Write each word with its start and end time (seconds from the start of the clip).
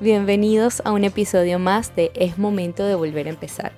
bienvenidos 0.00 0.80
a 0.84 0.92
un 0.92 1.02
episodio 1.02 1.58
más 1.58 1.96
de 1.96 2.12
Es 2.14 2.38
momento 2.38 2.84
de 2.84 2.94
volver 2.94 3.26
a 3.26 3.30
empezar. 3.30 3.72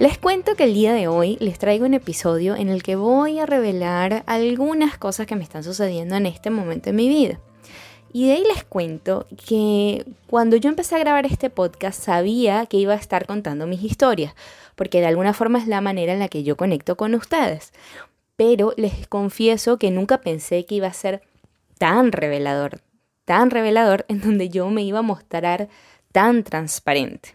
Les 0.00 0.18
cuento 0.18 0.56
que 0.56 0.64
el 0.64 0.74
día 0.74 0.92
de 0.94 1.06
hoy 1.06 1.36
les 1.38 1.60
traigo 1.60 1.86
un 1.86 1.94
episodio 1.94 2.56
en 2.56 2.68
el 2.68 2.82
que 2.82 2.96
voy 2.96 3.38
a 3.38 3.46
revelar 3.46 4.24
algunas 4.26 4.98
cosas 4.98 5.26
que 5.26 5.36
me 5.36 5.44
están 5.44 5.62
sucediendo 5.62 6.16
en 6.16 6.26
este 6.26 6.50
momento 6.50 6.90
en 6.90 6.96
mi 6.96 7.08
vida. 7.08 7.38
Y 8.12 8.26
de 8.26 8.32
ahí 8.32 8.44
les 8.52 8.64
cuento 8.64 9.26
que 9.46 10.04
cuando 10.26 10.56
yo 10.56 10.68
empecé 10.68 10.96
a 10.96 11.00
grabar 11.00 11.24
este 11.24 11.50
podcast 11.50 12.02
sabía 12.02 12.66
que 12.66 12.78
iba 12.78 12.94
a 12.94 12.96
estar 12.96 13.26
contando 13.26 13.68
mis 13.68 13.82
historias, 13.84 14.34
porque 14.74 15.00
de 15.00 15.06
alguna 15.06 15.34
forma 15.34 15.60
es 15.60 15.68
la 15.68 15.80
manera 15.80 16.12
en 16.12 16.18
la 16.18 16.28
que 16.28 16.42
yo 16.42 16.56
conecto 16.56 16.96
con 16.96 17.14
ustedes. 17.14 17.72
Pero 18.34 18.74
les 18.76 19.06
confieso 19.06 19.78
que 19.78 19.92
nunca 19.92 20.20
pensé 20.20 20.66
que 20.66 20.74
iba 20.74 20.88
a 20.88 20.92
ser 20.92 21.22
tan 21.78 22.10
revelador, 22.10 22.80
tan 23.24 23.50
revelador 23.50 24.04
en 24.08 24.20
donde 24.20 24.48
yo 24.48 24.68
me 24.70 24.82
iba 24.82 25.00
a 25.00 25.02
mostrar 25.02 25.68
tan 26.12 26.44
transparente. 26.44 27.34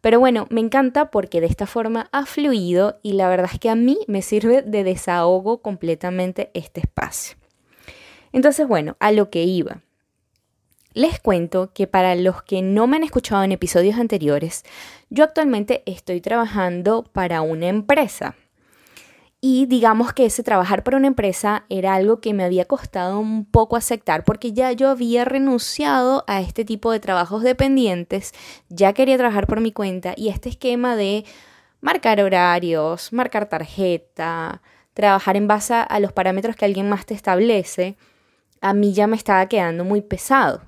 Pero 0.00 0.18
bueno, 0.18 0.46
me 0.50 0.60
encanta 0.60 1.10
porque 1.10 1.40
de 1.40 1.46
esta 1.46 1.66
forma 1.66 2.08
ha 2.10 2.26
fluido 2.26 2.98
y 3.02 3.12
la 3.12 3.28
verdad 3.28 3.50
es 3.52 3.60
que 3.60 3.70
a 3.70 3.76
mí 3.76 3.98
me 4.08 4.20
sirve 4.20 4.62
de 4.62 4.82
desahogo 4.82 5.62
completamente 5.62 6.50
este 6.54 6.80
espacio. 6.80 7.36
Entonces, 8.32 8.66
bueno, 8.66 8.96
a 8.98 9.12
lo 9.12 9.30
que 9.30 9.44
iba. 9.44 9.82
Les 10.94 11.20
cuento 11.20 11.72
que 11.72 11.86
para 11.86 12.14
los 12.16 12.42
que 12.42 12.60
no 12.60 12.86
me 12.86 12.96
han 12.96 13.04
escuchado 13.04 13.44
en 13.44 13.52
episodios 13.52 13.96
anteriores, 13.96 14.64
yo 15.08 15.24
actualmente 15.24 15.82
estoy 15.86 16.20
trabajando 16.20 17.04
para 17.04 17.40
una 17.40 17.68
empresa. 17.68 18.34
Y 19.44 19.66
digamos 19.66 20.12
que 20.12 20.24
ese 20.24 20.44
trabajar 20.44 20.84
para 20.84 20.96
una 20.96 21.08
empresa 21.08 21.64
era 21.68 21.94
algo 21.94 22.20
que 22.20 22.32
me 22.32 22.44
había 22.44 22.64
costado 22.64 23.18
un 23.18 23.44
poco 23.44 23.74
aceptar 23.74 24.22
porque 24.22 24.52
ya 24.52 24.70
yo 24.70 24.88
había 24.88 25.24
renunciado 25.24 26.22
a 26.28 26.40
este 26.40 26.64
tipo 26.64 26.92
de 26.92 27.00
trabajos 27.00 27.42
dependientes, 27.42 28.32
ya 28.68 28.92
quería 28.92 29.18
trabajar 29.18 29.48
por 29.48 29.60
mi 29.60 29.72
cuenta 29.72 30.14
y 30.16 30.28
este 30.28 30.48
esquema 30.48 30.94
de 30.94 31.24
marcar 31.80 32.20
horarios, 32.22 33.12
marcar 33.12 33.48
tarjeta, 33.48 34.62
trabajar 34.94 35.36
en 35.36 35.48
base 35.48 35.74
a 35.74 35.98
los 35.98 36.12
parámetros 36.12 36.54
que 36.54 36.64
alguien 36.64 36.88
más 36.88 37.04
te 37.04 37.14
establece, 37.14 37.96
a 38.60 38.74
mí 38.74 38.92
ya 38.92 39.08
me 39.08 39.16
estaba 39.16 39.44
quedando 39.46 39.84
muy 39.84 40.02
pesado. 40.02 40.62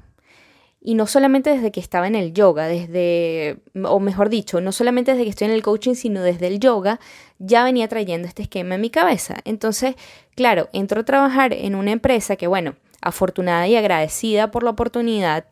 Y 0.87 0.97
no 0.97 1.07
solamente 1.07 1.49
desde 1.49 1.73
que 1.73 1.81
estaba 1.81 2.07
en 2.07 2.15
el 2.15 2.35
yoga, 2.35 2.67
desde, 2.69 3.57
o 3.85 4.01
mejor 4.01 4.29
dicho, 4.29 4.61
no 4.61 4.71
solamente 4.71 5.13
desde 5.13 5.25
que 5.25 5.31
estoy 5.31 5.47
en 5.47 5.55
el 5.55 5.63
coaching, 5.63 5.95
sino 5.95 6.21
desde 6.21 6.47
el 6.47 6.61
yoga, 6.61 7.01
ya 7.39 7.65
venía 7.65 7.89
trayendo 7.89 8.29
este 8.29 8.43
esquema 8.43 8.75
en 8.75 8.83
mi 8.83 8.91
cabeza. 8.91 9.37
Entonces, 9.47 9.95
claro, 10.37 10.69
entro 10.75 11.01
a 11.01 11.05
trabajar 11.05 11.55
en 11.55 11.75
una 11.75 11.91
empresa 11.91 12.37
que, 12.37 12.47
bueno, 12.49 12.75
afortunada 13.01 13.67
y 13.67 13.77
agradecida 13.77 14.51
por 14.51 14.63
la 14.63 14.71
oportunidad, 14.71 15.47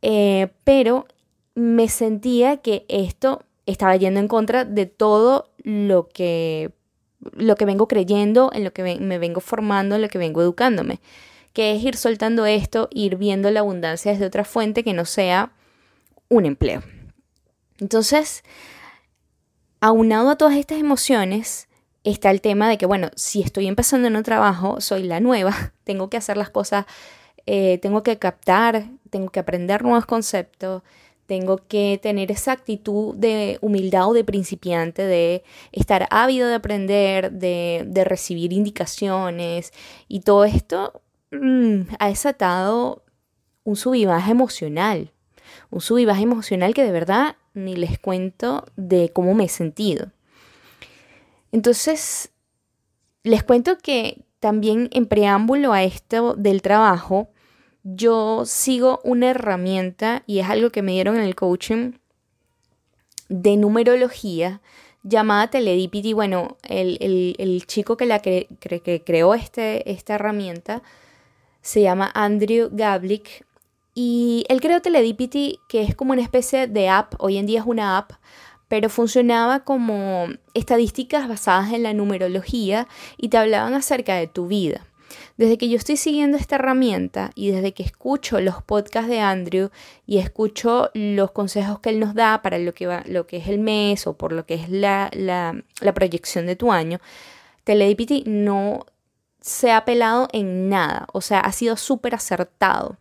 eh, 0.00 0.46
pero 0.62 1.08
me 1.56 1.88
sentía 1.88 2.58
que 2.58 2.86
esto 2.88 3.42
estaba 3.66 3.96
yendo 3.96 4.20
en 4.20 4.28
contra 4.28 4.64
de 4.64 4.86
todo 4.86 5.50
lo 5.64 6.08
que, 6.08 6.70
lo 7.32 7.56
que 7.56 7.64
vengo 7.64 7.88
creyendo, 7.88 8.52
en 8.54 8.62
lo 8.62 8.72
que 8.72 8.96
me 9.00 9.18
vengo 9.18 9.40
formando, 9.40 9.96
en 9.96 10.02
lo 10.02 10.08
que 10.08 10.18
vengo 10.18 10.40
educándome 10.40 11.00
que 11.58 11.74
es 11.74 11.82
ir 11.82 11.96
soltando 11.96 12.46
esto, 12.46 12.88
ir 12.92 13.16
viendo 13.16 13.50
la 13.50 13.58
abundancia 13.58 14.12
desde 14.12 14.26
otra 14.26 14.44
fuente 14.44 14.84
que 14.84 14.92
no 14.92 15.04
sea 15.04 15.50
un 16.28 16.46
empleo. 16.46 16.84
Entonces, 17.80 18.44
aunado 19.80 20.30
a 20.30 20.38
todas 20.38 20.54
estas 20.54 20.78
emociones, 20.78 21.66
está 22.04 22.30
el 22.30 22.42
tema 22.42 22.68
de 22.68 22.78
que, 22.78 22.86
bueno, 22.86 23.10
si 23.16 23.42
estoy 23.42 23.66
empezando 23.66 24.06
en 24.06 24.14
un 24.14 24.22
trabajo, 24.22 24.80
soy 24.80 25.02
la 25.02 25.18
nueva, 25.18 25.72
tengo 25.82 26.08
que 26.08 26.16
hacer 26.16 26.36
las 26.36 26.48
cosas, 26.48 26.86
eh, 27.44 27.78
tengo 27.82 28.04
que 28.04 28.20
captar, 28.20 28.86
tengo 29.10 29.30
que 29.30 29.40
aprender 29.40 29.82
nuevos 29.82 30.06
conceptos, 30.06 30.84
tengo 31.26 31.56
que 31.66 31.98
tener 32.00 32.30
esa 32.30 32.52
actitud 32.52 33.16
de 33.16 33.58
humildad 33.62 34.10
o 34.10 34.12
de 34.12 34.22
principiante, 34.22 35.02
de 35.02 35.42
estar 35.72 36.06
ávido 36.10 36.46
de 36.46 36.54
aprender, 36.54 37.32
de, 37.32 37.82
de 37.84 38.04
recibir 38.04 38.52
indicaciones 38.52 39.72
y 40.06 40.20
todo 40.20 40.44
esto 40.44 41.02
Mm, 41.30 41.82
ha 41.98 42.08
desatado 42.08 43.04
un 43.64 43.76
subivaje 43.76 44.30
emocional. 44.30 45.12
Un 45.70 45.80
subivaje 45.80 46.22
emocional 46.22 46.74
que 46.74 46.84
de 46.84 46.92
verdad 46.92 47.36
ni 47.54 47.76
les 47.76 47.98
cuento 47.98 48.64
de 48.76 49.10
cómo 49.12 49.34
me 49.34 49.44
he 49.44 49.48
sentido. 49.48 50.12
Entonces, 51.52 52.30
les 53.24 53.42
cuento 53.42 53.78
que 53.78 54.24
también 54.40 54.88
en 54.92 55.06
preámbulo 55.06 55.72
a 55.72 55.82
esto 55.82 56.34
del 56.34 56.62
trabajo, 56.62 57.28
yo 57.82 58.44
sigo 58.44 59.00
una 59.04 59.30
herramienta 59.30 60.22
y 60.26 60.38
es 60.38 60.48
algo 60.48 60.70
que 60.70 60.82
me 60.82 60.92
dieron 60.92 61.16
en 61.16 61.22
el 61.22 61.34
coaching 61.34 61.92
de 63.28 63.56
numerología 63.56 64.60
llamada 65.02 65.48
Teledipity. 65.50 66.12
Bueno, 66.12 66.56
el, 66.62 67.64
chico 67.66 67.96
que, 67.96 68.06
la 68.06 68.20
que 68.20 69.02
creó 69.04 69.34
este, 69.34 69.90
esta 69.90 70.14
herramienta 70.14 70.82
se 71.68 71.82
llama 71.82 72.10
Andrew 72.14 72.70
Gablik 72.72 73.44
y 73.92 74.46
él 74.48 74.62
creó 74.62 74.80
Teledipity, 74.80 75.60
que 75.68 75.82
es 75.82 75.94
como 75.94 76.12
una 76.12 76.22
especie 76.22 76.66
de 76.66 76.88
app, 76.88 77.12
hoy 77.18 77.36
en 77.36 77.44
día 77.44 77.60
es 77.60 77.66
una 77.66 77.98
app, 77.98 78.12
pero 78.68 78.88
funcionaba 78.88 79.64
como 79.64 80.28
estadísticas 80.54 81.28
basadas 81.28 81.74
en 81.74 81.82
la 81.82 81.92
numerología 81.92 82.88
y 83.18 83.28
te 83.28 83.36
hablaban 83.36 83.74
acerca 83.74 84.14
de 84.14 84.28
tu 84.28 84.46
vida. 84.46 84.86
Desde 85.36 85.58
que 85.58 85.68
yo 85.68 85.76
estoy 85.76 85.98
siguiendo 85.98 86.38
esta 86.38 86.54
herramienta 86.54 87.32
y 87.34 87.50
desde 87.50 87.74
que 87.74 87.82
escucho 87.82 88.40
los 88.40 88.62
podcasts 88.62 89.10
de 89.10 89.20
Andrew 89.20 89.68
y 90.06 90.18
escucho 90.18 90.90
los 90.94 91.32
consejos 91.32 91.80
que 91.80 91.90
él 91.90 92.00
nos 92.00 92.14
da 92.14 92.40
para 92.40 92.58
lo 92.58 92.72
que, 92.72 92.86
va, 92.86 93.02
lo 93.06 93.26
que 93.26 93.36
es 93.36 93.48
el 93.48 93.58
mes 93.58 94.06
o 94.06 94.16
por 94.16 94.32
lo 94.32 94.46
que 94.46 94.54
es 94.54 94.70
la, 94.70 95.10
la, 95.12 95.62
la 95.82 95.92
proyección 95.92 96.46
de 96.46 96.56
tu 96.56 96.72
año, 96.72 96.98
Teledipity 97.64 98.24
no 98.24 98.86
se 99.40 99.72
ha 99.72 99.84
pelado 99.84 100.28
en 100.32 100.68
nada, 100.68 101.06
o 101.12 101.20
sea, 101.20 101.40
ha 101.40 101.52
sido 101.52 101.76
súper 101.76 102.14
acertado. 102.14 102.96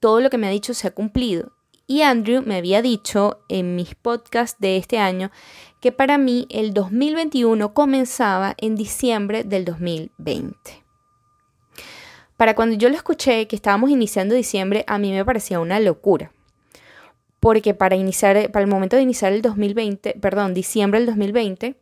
Todo 0.00 0.20
lo 0.20 0.30
que 0.30 0.38
me 0.38 0.46
ha 0.46 0.50
dicho 0.50 0.74
se 0.74 0.88
ha 0.88 0.92
cumplido. 0.92 1.52
Y 1.86 2.02
Andrew 2.02 2.42
me 2.42 2.56
había 2.56 2.80
dicho 2.80 3.40
en 3.48 3.76
mis 3.76 3.94
podcasts 3.94 4.60
de 4.60 4.76
este 4.76 4.98
año 4.98 5.30
que 5.80 5.92
para 5.92 6.16
mí 6.16 6.46
el 6.48 6.72
2021 6.72 7.74
comenzaba 7.74 8.54
en 8.56 8.76
diciembre 8.76 9.44
del 9.44 9.64
2020. 9.64 10.82
Para 12.36 12.54
cuando 12.54 12.76
yo 12.76 12.88
lo 12.88 12.96
escuché, 12.96 13.46
que 13.46 13.56
estábamos 13.56 13.90
iniciando 13.90 14.34
diciembre, 14.34 14.84
a 14.86 14.98
mí 14.98 15.12
me 15.12 15.24
parecía 15.24 15.60
una 15.60 15.80
locura. 15.80 16.32
Porque 17.40 17.74
para 17.74 17.96
iniciar, 17.96 18.50
para 18.50 18.64
el 18.64 18.70
momento 18.70 18.96
de 18.96 19.02
iniciar 19.02 19.32
el 19.32 19.42
2020, 19.42 20.14
perdón, 20.20 20.54
diciembre 20.54 21.00
del 21.00 21.06
2020, 21.06 21.76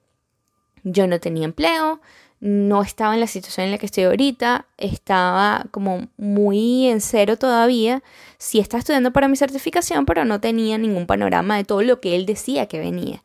yo 0.82 1.06
no 1.06 1.20
tenía 1.20 1.44
empleo, 1.44 2.00
no 2.40 2.80
estaba 2.80 3.12
en 3.12 3.20
la 3.20 3.26
situación 3.26 3.66
en 3.66 3.72
la 3.72 3.78
que 3.78 3.86
estoy 3.86 4.04
ahorita, 4.04 4.66
estaba 4.78 5.66
como 5.70 6.08
muy 6.16 6.86
en 6.86 7.02
cero 7.02 7.36
todavía, 7.36 8.02
sí 8.38 8.58
estaba 8.58 8.78
estudiando 8.78 9.12
para 9.12 9.28
mi 9.28 9.36
certificación, 9.36 10.06
pero 10.06 10.24
no 10.24 10.40
tenía 10.40 10.78
ningún 10.78 11.06
panorama 11.06 11.58
de 11.58 11.64
todo 11.64 11.82
lo 11.82 12.00
que 12.00 12.16
él 12.16 12.24
decía 12.24 12.66
que 12.66 12.78
venía. 12.78 13.22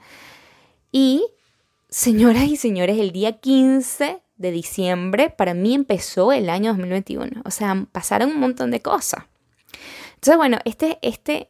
Y, 0.91 1.25
señoras 1.89 2.44
y 2.44 2.57
señores, 2.57 3.00
el 3.00 3.12
día 3.12 3.39
15 3.39 4.21
de 4.35 4.51
diciembre 4.51 5.29
para 5.29 5.53
mí 5.53 5.73
empezó 5.73 6.33
el 6.33 6.50
año 6.50 6.71
2021, 6.71 7.41
o 7.45 7.51
sea, 7.51 7.88
pasaron 7.94 8.31
un 8.31 8.39
montón 8.41 8.69
de 8.69 8.81
cosas. 8.81 9.23
Entonces, 10.15 10.35
bueno, 10.35 10.57
este, 10.65 11.00
este, 11.01 11.47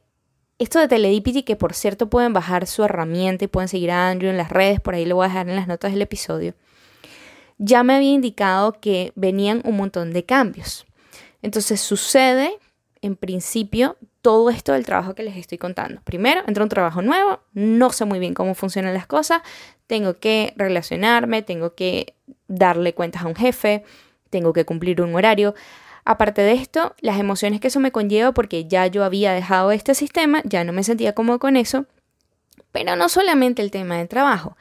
esto 0.59 0.77
de 0.77 0.87
Teledipity, 0.87 1.41
que 1.41 1.55
por 1.55 1.73
cierto 1.73 2.11
pueden 2.11 2.33
bajar 2.33 2.67
su 2.67 2.83
herramienta 2.83 3.45
y 3.45 3.47
pueden 3.47 3.69
seguir 3.69 3.89
a 3.89 4.09
Andrew 4.11 4.29
en 4.29 4.37
las 4.37 4.51
redes, 4.51 4.79
por 4.79 4.93
ahí 4.93 5.05
lo 5.05 5.15
voy 5.15 5.25
a 5.25 5.29
dejar 5.29 5.49
en 5.49 5.55
las 5.55 5.67
notas 5.67 5.93
del 5.93 6.03
episodio 6.03 6.53
ya 7.57 7.83
me 7.83 7.95
había 7.95 8.11
indicado 8.11 8.79
que 8.79 9.11
venían 9.15 9.61
un 9.63 9.77
montón 9.77 10.13
de 10.13 10.25
cambios. 10.25 10.85
Entonces 11.41 11.79
sucede, 11.79 12.57
en 13.01 13.15
principio, 13.15 13.97
todo 14.21 14.49
esto 14.49 14.73
del 14.73 14.85
trabajo 14.85 15.13
que 15.13 15.23
les 15.23 15.37
estoy 15.37 15.57
contando. 15.59 16.01
Primero, 16.03 16.41
entra 16.47 16.63
un 16.63 16.69
trabajo 16.69 17.01
nuevo, 17.01 17.41
no 17.53 17.91
sé 17.91 18.05
muy 18.05 18.17
bien 18.17 18.33
cómo 18.33 18.55
funcionan 18.55 18.93
las 18.95 19.05
cosas, 19.05 19.41
tengo 19.85 20.15
que 20.15 20.53
relacionarme, 20.57 21.43
tengo 21.43 21.75
que 21.75 22.15
darle 22.47 22.93
cuentas 22.93 23.23
a 23.23 23.27
un 23.27 23.35
jefe, 23.35 23.83
tengo 24.31 24.53
que 24.53 24.65
cumplir 24.65 25.01
un 25.01 25.13
horario. 25.13 25.53
Aparte 26.03 26.41
de 26.41 26.53
esto, 26.53 26.95
las 26.99 27.19
emociones 27.19 27.59
que 27.61 27.67
eso 27.67 27.79
me 27.79 27.91
conlleva, 27.91 28.31
porque 28.31 28.65
ya 28.65 28.87
yo 28.87 29.03
había 29.03 29.31
dejado 29.33 29.71
este 29.71 29.93
sistema, 29.93 30.41
ya 30.43 30.63
no 30.63 30.73
me 30.73 30.83
sentía 30.83 31.13
cómodo 31.13 31.39
con 31.39 31.57
eso, 31.57 31.85
Pero 32.71 32.95
no 32.95 33.07
solamente 33.07 33.61
el 33.61 33.71
tema 33.71 33.97
del 33.97 34.09
trabajo. 34.09 34.57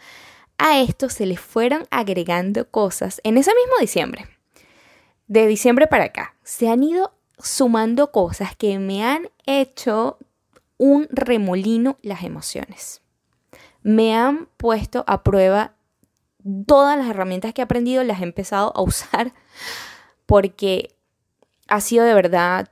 A 0.58 0.80
esto 0.80 1.08
se 1.08 1.26
le 1.26 1.36
fueron 1.36 1.86
agregando 1.90 2.70
cosas 2.70 3.20
en 3.24 3.38
ese 3.38 3.52
mismo 3.54 3.74
diciembre. 3.80 4.28
De 5.26 5.46
diciembre 5.46 5.86
para 5.86 6.04
acá, 6.04 6.34
se 6.42 6.68
han 6.68 6.82
ido 6.82 7.14
sumando 7.38 8.12
cosas 8.12 8.56
que 8.56 8.78
me 8.78 9.04
han 9.04 9.28
hecho 9.46 10.18
un 10.78 11.08
remolino 11.10 11.98
las 12.02 12.22
emociones. 12.22 13.02
Me 13.82 14.14
han 14.14 14.48
puesto 14.56 15.04
a 15.06 15.22
prueba 15.22 15.74
todas 16.66 16.98
las 16.98 17.08
herramientas 17.08 17.52
que 17.52 17.62
he 17.62 17.64
aprendido, 17.64 18.04
las 18.04 18.20
he 18.20 18.24
empezado 18.24 18.72
a 18.74 18.82
usar 18.82 19.32
porque 20.26 20.94
ha 21.68 21.80
sido 21.80 22.04
de 22.04 22.14
verdad 22.14 22.70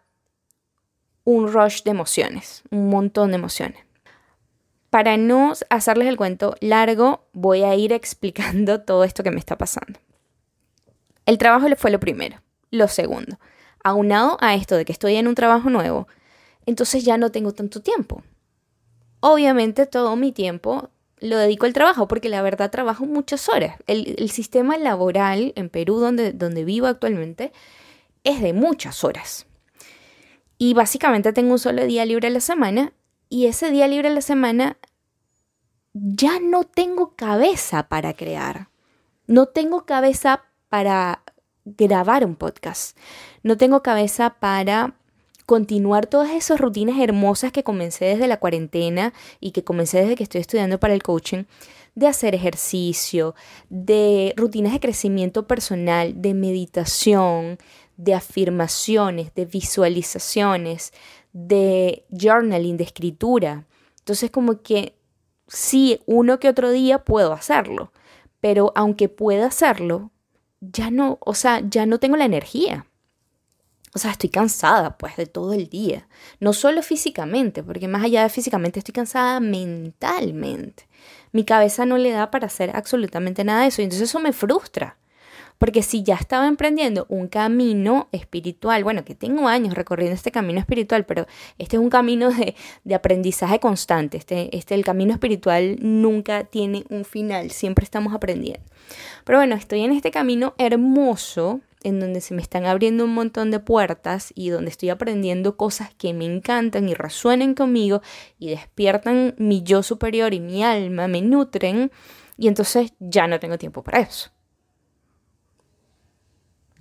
un 1.24 1.52
rush 1.52 1.82
de 1.82 1.90
emociones, 1.90 2.62
un 2.70 2.88
montón 2.90 3.30
de 3.30 3.36
emociones. 3.36 3.84
Para 4.92 5.16
no 5.16 5.54
hacerles 5.70 6.06
el 6.06 6.18
cuento 6.18 6.54
largo, 6.60 7.24
voy 7.32 7.62
a 7.62 7.74
ir 7.74 7.94
explicando 7.94 8.80
todo 8.84 9.04
esto 9.04 9.22
que 9.22 9.30
me 9.30 9.38
está 9.38 9.56
pasando. 9.56 9.98
El 11.24 11.38
trabajo 11.38 11.66
fue 11.78 11.90
lo 11.90 11.98
primero. 11.98 12.42
Lo 12.70 12.88
segundo, 12.88 13.38
aunado 13.82 14.36
a 14.42 14.54
esto 14.54 14.76
de 14.76 14.84
que 14.84 14.92
estoy 14.92 15.16
en 15.16 15.28
un 15.28 15.34
trabajo 15.34 15.70
nuevo, 15.70 16.08
entonces 16.66 17.06
ya 17.06 17.16
no 17.16 17.32
tengo 17.32 17.52
tanto 17.52 17.80
tiempo. 17.80 18.22
Obviamente 19.20 19.86
todo 19.86 20.14
mi 20.14 20.30
tiempo 20.30 20.90
lo 21.20 21.38
dedico 21.38 21.64
al 21.64 21.72
trabajo 21.72 22.06
porque 22.06 22.28
la 22.28 22.42
verdad 22.42 22.70
trabajo 22.70 23.06
muchas 23.06 23.48
horas. 23.48 23.78
El, 23.86 24.28
sistema 24.28 24.76
laboral 24.76 25.54
en 25.56 25.70
Perú, 25.70 26.00
donde, 26.00 26.32
donde 26.32 26.66
vivo 26.66 26.86
actualmente, 26.86 27.50
es 28.24 28.42
de 28.42 28.52
muchas 28.52 29.04
horas. 29.04 29.46
Y 30.58 30.74
básicamente 30.74 31.32
tengo 31.32 31.52
un 31.52 31.58
solo 31.58 31.86
día 31.86 32.04
libre 32.04 32.28
a 32.28 32.30
la 32.30 32.40
semana 32.40 32.92
y 33.32 33.46
ese 33.46 33.70
día 33.70 33.88
libre 33.88 34.08
a 34.08 34.12
la 34.12 34.20
semana 34.20 34.76
ya 35.94 36.38
no 36.38 36.64
tengo 36.64 37.16
cabeza 37.16 37.84
para 37.88 38.12
crear. 38.12 38.68
No 39.26 39.46
tengo 39.46 39.86
cabeza 39.86 40.44
para 40.68 41.22
grabar 41.64 42.26
un 42.26 42.36
podcast. 42.36 42.94
No 43.42 43.56
tengo 43.56 43.82
cabeza 43.82 44.36
para 44.38 44.96
continuar 45.46 46.08
todas 46.08 46.32
esas 46.32 46.60
rutinas 46.60 47.00
hermosas 47.00 47.52
que 47.52 47.64
comencé 47.64 48.04
desde 48.04 48.28
la 48.28 48.38
cuarentena 48.38 49.14
y 49.40 49.52
que 49.52 49.64
comencé 49.64 50.02
desde 50.02 50.14
que 50.14 50.24
estoy 50.24 50.42
estudiando 50.42 50.78
para 50.78 50.92
el 50.92 51.02
coaching, 51.02 51.44
de 51.94 52.08
hacer 52.08 52.34
ejercicio, 52.34 53.34
de 53.70 54.34
rutinas 54.36 54.74
de 54.74 54.80
crecimiento 54.80 55.46
personal, 55.46 56.20
de 56.20 56.34
meditación, 56.34 57.56
de 57.96 58.12
afirmaciones, 58.12 59.34
de 59.34 59.46
visualizaciones, 59.46 60.92
de 61.32 62.04
journaling, 62.10 62.76
de 62.76 62.84
escritura. 62.84 63.66
Entonces 64.00 64.30
como 64.30 64.62
que 64.62 64.94
sí, 65.48 66.00
uno 66.06 66.38
que 66.38 66.48
otro 66.48 66.70
día 66.70 67.04
puedo 67.04 67.32
hacerlo, 67.32 67.92
pero 68.40 68.72
aunque 68.74 69.08
pueda 69.08 69.46
hacerlo, 69.46 70.10
ya 70.60 70.90
no, 70.90 71.18
o 71.20 71.34
sea, 71.34 71.60
ya 71.68 71.86
no 71.86 71.98
tengo 71.98 72.16
la 72.16 72.24
energía. 72.24 72.86
O 73.94 73.98
sea, 73.98 74.12
estoy 74.12 74.30
cansada 74.30 74.96
pues 74.96 75.16
de 75.16 75.26
todo 75.26 75.52
el 75.52 75.68
día. 75.68 76.08
No 76.40 76.54
solo 76.54 76.82
físicamente, 76.82 77.62
porque 77.62 77.88
más 77.88 78.04
allá 78.04 78.22
de 78.22 78.30
físicamente 78.30 78.78
estoy 78.78 78.92
cansada 78.92 79.38
mentalmente. 79.40 80.88
Mi 81.32 81.44
cabeza 81.44 81.84
no 81.84 81.98
le 81.98 82.10
da 82.10 82.30
para 82.30 82.46
hacer 82.46 82.74
absolutamente 82.74 83.44
nada 83.44 83.62
de 83.62 83.68
eso 83.68 83.82
y 83.82 83.84
entonces 83.84 84.08
eso 84.08 84.18
me 84.18 84.32
frustra. 84.32 84.96
Porque 85.62 85.84
si 85.84 86.02
ya 86.02 86.16
estaba 86.16 86.48
emprendiendo 86.48 87.06
un 87.08 87.28
camino 87.28 88.08
espiritual, 88.10 88.82
bueno, 88.82 89.04
que 89.04 89.14
tengo 89.14 89.46
años 89.46 89.74
recorriendo 89.74 90.16
este 90.16 90.32
camino 90.32 90.58
espiritual, 90.58 91.06
pero 91.06 91.28
este 91.56 91.76
es 91.76 91.80
un 91.80 91.88
camino 91.88 92.32
de, 92.32 92.56
de 92.82 92.94
aprendizaje 92.96 93.60
constante. 93.60 94.16
Este, 94.16 94.56
este, 94.56 94.74
el 94.74 94.84
camino 94.84 95.12
espiritual 95.12 95.76
nunca 95.80 96.42
tiene 96.42 96.82
un 96.90 97.04
final, 97.04 97.52
siempre 97.52 97.84
estamos 97.84 98.12
aprendiendo. 98.12 98.66
Pero 99.22 99.38
bueno, 99.38 99.54
estoy 99.54 99.82
en 99.82 99.92
este 99.92 100.10
camino 100.10 100.54
hermoso 100.58 101.60
en 101.84 102.00
donde 102.00 102.22
se 102.22 102.34
me 102.34 102.42
están 102.42 102.66
abriendo 102.66 103.04
un 103.04 103.14
montón 103.14 103.52
de 103.52 103.60
puertas 103.60 104.32
y 104.34 104.48
donde 104.48 104.72
estoy 104.72 104.90
aprendiendo 104.90 105.56
cosas 105.56 105.94
que 105.94 106.12
me 106.12 106.24
encantan 106.24 106.88
y 106.88 106.94
resuenan 106.94 107.54
conmigo 107.54 108.02
y 108.36 108.50
despiertan 108.50 109.36
mi 109.38 109.62
yo 109.62 109.84
superior 109.84 110.34
y 110.34 110.40
mi 110.40 110.64
alma, 110.64 111.06
me 111.06 111.22
nutren 111.22 111.92
y 112.36 112.48
entonces 112.48 112.94
ya 112.98 113.28
no 113.28 113.38
tengo 113.38 113.58
tiempo 113.58 113.84
para 113.84 114.00
eso. 114.00 114.32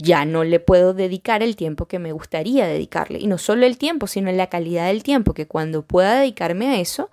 Ya 0.01 0.25
no 0.25 0.43
le 0.43 0.59
puedo 0.59 0.93
dedicar 0.93 1.43
el 1.43 1.55
tiempo 1.55 1.87
que 1.87 1.99
me 1.99 2.11
gustaría 2.11 2.65
dedicarle. 2.65 3.19
Y 3.19 3.27
no 3.27 3.37
solo 3.37 3.65
el 3.65 3.77
tiempo, 3.77 4.07
sino 4.07 4.31
la 4.31 4.47
calidad 4.47 4.87
del 4.87 5.03
tiempo, 5.03 5.33
que 5.33 5.47
cuando 5.47 5.83
pueda 5.83 6.19
dedicarme 6.19 6.67
a 6.69 6.79
eso, 6.79 7.11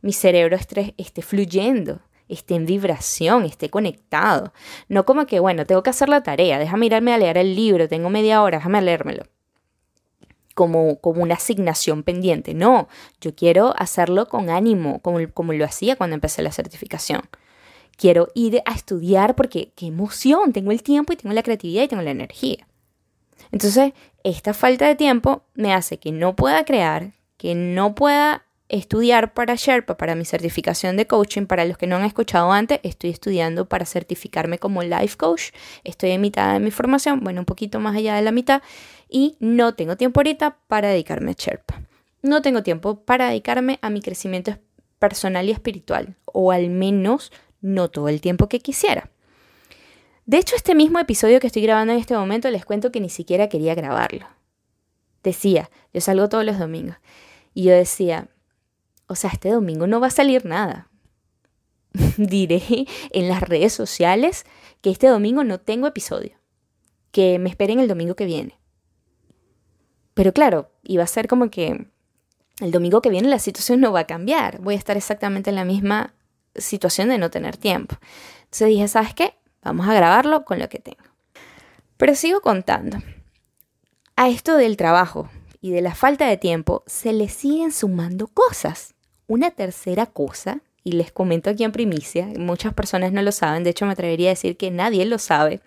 mi 0.00 0.12
cerebro 0.12 0.56
esté, 0.56 0.94
esté 0.96 1.22
fluyendo 1.22 2.00
esté 2.30 2.54
en 2.54 2.64
vibración, 2.64 3.44
esté 3.44 3.70
conectado. 3.70 4.52
No 4.88 5.04
como 5.04 5.26
que, 5.26 5.40
bueno, 5.40 5.66
tengo 5.66 5.82
que 5.82 5.90
hacer 5.90 6.08
la 6.08 6.22
tarea, 6.22 6.58
déjame 6.58 6.86
irme 6.86 7.12
a 7.12 7.18
leer 7.18 7.36
el 7.36 7.54
libro, 7.54 7.88
tengo 7.88 8.08
media 8.08 8.42
hora, 8.42 8.58
déjame 8.58 8.80
leérmelo. 8.80 9.24
Como, 10.54 11.00
como 11.00 11.22
una 11.22 11.34
asignación 11.34 12.02
pendiente. 12.02 12.54
No, 12.54 12.88
yo 13.20 13.34
quiero 13.34 13.74
hacerlo 13.76 14.26
con 14.26 14.50
ánimo, 14.50 15.00
como, 15.00 15.18
como 15.32 15.52
lo 15.52 15.64
hacía 15.64 15.96
cuando 15.96 16.14
empecé 16.14 16.42
la 16.42 16.52
certificación. 16.52 17.22
Quiero 18.00 18.28
ir 18.34 18.62
a 18.64 18.72
estudiar 18.72 19.36
porque 19.36 19.72
qué 19.76 19.88
emoción, 19.88 20.54
tengo 20.54 20.70
el 20.70 20.82
tiempo 20.82 21.12
y 21.12 21.16
tengo 21.16 21.34
la 21.34 21.42
creatividad 21.42 21.82
y 21.82 21.88
tengo 21.88 22.00
la 22.00 22.12
energía. 22.12 22.66
Entonces, 23.52 23.92
esta 24.24 24.54
falta 24.54 24.88
de 24.88 24.94
tiempo 24.94 25.42
me 25.52 25.74
hace 25.74 25.98
que 25.98 26.10
no 26.10 26.34
pueda 26.34 26.64
crear, 26.64 27.12
que 27.36 27.54
no 27.54 27.94
pueda 27.94 28.46
estudiar 28.70 29.34
para 29.34 29.54
Sherpa, 29.54 29.98
para 29.98 30.14
mi 30.14 30.24
certificación 30.24 30.96
de 30.96 31.06
coaching. 31.06 31.44
Para 31.44 31.66
los 31.66 31.76
que 31.76 31.86
no 31.86 31.96
han 31.96 32.04
escuchado 32.04 32.50
antes, 32.52 32.80
estoy 32.84 33.10
estudiando 33.10 33.68
para 33.68 33.84
certificarme 33.84 34.58
como 34.58 34.82
life 34.82 35.18
coach. 35.18 35.50
Estoy 35.84 36.12
en 36.12 36.22
mitad 36.22 36.54
de 36.54 36.60
mi 36.60 36.70
formación, 36.70 37.20
bueno, 37.20 37.42
un 37.42 37.46
poquito 37.46 37.80
más 37.80 37.94
allá 37.94 38.14
de 38.14 38.22
la 38.22 38.32
mitad, 38.32 38.62
y 39.10 39.36
no 39.40 39.74
tengo 39.74 39.98
tiempo 39.98 40.20
ahorita 40.20 40.56
para 40.68 40.88
dedicarme 40.88 41.32
a 41.32 41.34
Sherpa. 41.36 41.82
No 42.22 42.40
tengo 42.40 42.62
tiempo 42.62 43.00
para 43.04 43.28
dedicarme 43.28 43.78
a 43.82 43.90
mi 43.90 44.00
crecimiento 44.00 44.56
personal 44.98 45.46
y 45.48 45.50
espiritual, 45.50 46.16
o 46.24 46.50
al 46.50 46.70
menos 46.70 47.30
no 47.60 47.90
todo 47.90 48.08
el 48.08 48.20
tiempo 48.20 48.48
que 48.48 48.60
quisiera. 48.60 49.10
De 50.26 50.38
hecho, 50.38 50.54
este 50.54 50.74
mismo 50.74 50.98
episodio 50.98 51.40
que 51.40 51.48
estoy 51.48 51.62
grabando 51.62 51.92
en 51.92 51.98
este 51.98 52.14
momento 52.14 52.50
les 52.50 52.64
cuento 52.64 52.92
que 52.92 53.00
ni 53.00 53.08
siquiera 53.08 53.48
quería 53.48 53.74
grabarlo. 53.74 54.26
Decía, 55.22 55.70
yo 55.92 56.00
salgo 56.00 56.28
todos 56.28 56.44
los 56.44 56.58
domingos. 56.58 56.96
Y 57.52 57.64
yo 57.64 57.72
decía, 57.72 58.28
o 59.06 59.16
sea, 59.16 59.30
este 59.30 59.50
domingo 59.50 59.86
no 59.86 60.00
va 60.00 60.06
a 60.06 60.10
salir 60.10 60.44
nada. 60.44 60.88
Diré 62.16 62.62
en 63.10 63.28
las 63.28 63.42
redes 63.42 63.72
sociales 63.72 64.44
que 64.80 64.90
este 64.90 65.08
domingo 65.08 65.42
no 65.42 65.58
tengo 65.58 65.86
episodio. 65.86 66.36
Que 67.10 67.38
me 67.38 67.50
esperen 67.50 67.80
el 67.80 67.88
domingo 67.88 68.14
que 68.14 68.26
viene. 68.26 68.60
Pero 70.14 70.32
claro, 70.32 70.70
iba 70.84 71.02
a 71.02 71.08
ser 71.08 71.26
como 71.26 71.50
que 71.50 71.88
el 72.60 72.70
domingo 72.70 73.02
que 73.02 73.10
viene 73.10 73.28
la 73.28 73.38
situación 73.38 73.80
no 73.80 73.90
va 73.90 74.00
a 74.00 74.06
cambiar. 74.06 74.60
Voy 74.60 74.74
a 74.74 74.78
estar 74.78 74.96
exactamente 74.96 75.50
en 75.50 75.56
la 75.56 75.64
misma 75.64 76.14
situación 76.54 77.08
de 77.08 77.18
no 77.18 77.30
tener 77.30 77.56
tiempo. 77.56 77.96
Entonces 78.44 78.68
dije, 78.68 78.88
¿sabes 78.88 79.14
qué? 79.14 79.34
Vamos 79.62 79.88
a 79.88 79.94
grabarlo 79.94 80.44
con 80.44 80.58
lo 80.58 80.68
que 80.68 80.78
tengo. 80.78 81.04
Pero 81.96 82.14
sigo 82.14 82.40
contando. 82.40 82.98
A 84.16 84.28
esto 84.28 84.56
del 84.56 84.76
trabajo 84.76 85.30
y 85.60 85.70
de 85.70 85.82
la 85.82 85.94
falta 85.94 86.26
de 86.26 86.36
tiempo 86.36 86.82
se 86.86 87.12
le 87.12 87.28
siguen 87.28 87.72
sumando 87.72 88.26
cosas. 88.28 88.94
Una 89.26 89.50
tercera 89.50 90.06
cosa, 90.06 90.60
y 90.82 90.92
les 90.92 91.12
comento 91.12 91.50
aquí 91.50 91.64
en 91.64 91.72
primicia, 91.72 92.26
muchas 92.38 92.74
personas 92.74 93.12
no 93.12 93.22
lo 93.22 93.32
saben, 93.32 93.64
de 93.64 93.70
hecho 93.70 93.86
me 93.86 93.92
atrevería 93.92 94.30
a 94.30 94.32
decir 94.32 94.56
que 94.56 94.70
nadie 94.70 95.04
lo 95.04 95.18
sabe, 95.18 95.60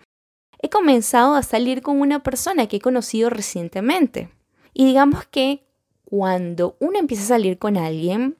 he 0.61 0.69
comenzado 0.69 1.35
a 1.35 1.43
salir 1.43 1.81
con 1.81 2.01
una 2.01 2.23
persona 2.23 2.67
que 2.67 2.77
he 2.77 2.81
conocido 2.81 3.29
recientemente. 3.29 4.29
Y 4.73 4.85
digamos 4.85 5.25
que 5.25 5.63
cuando 6.05 6.77
uno 6.79 6.97
empieza 6.97 7.23
a 7.23 7.27
salir 7.27 7.59
con 7.59 7.77
alguien, 7.77 8.37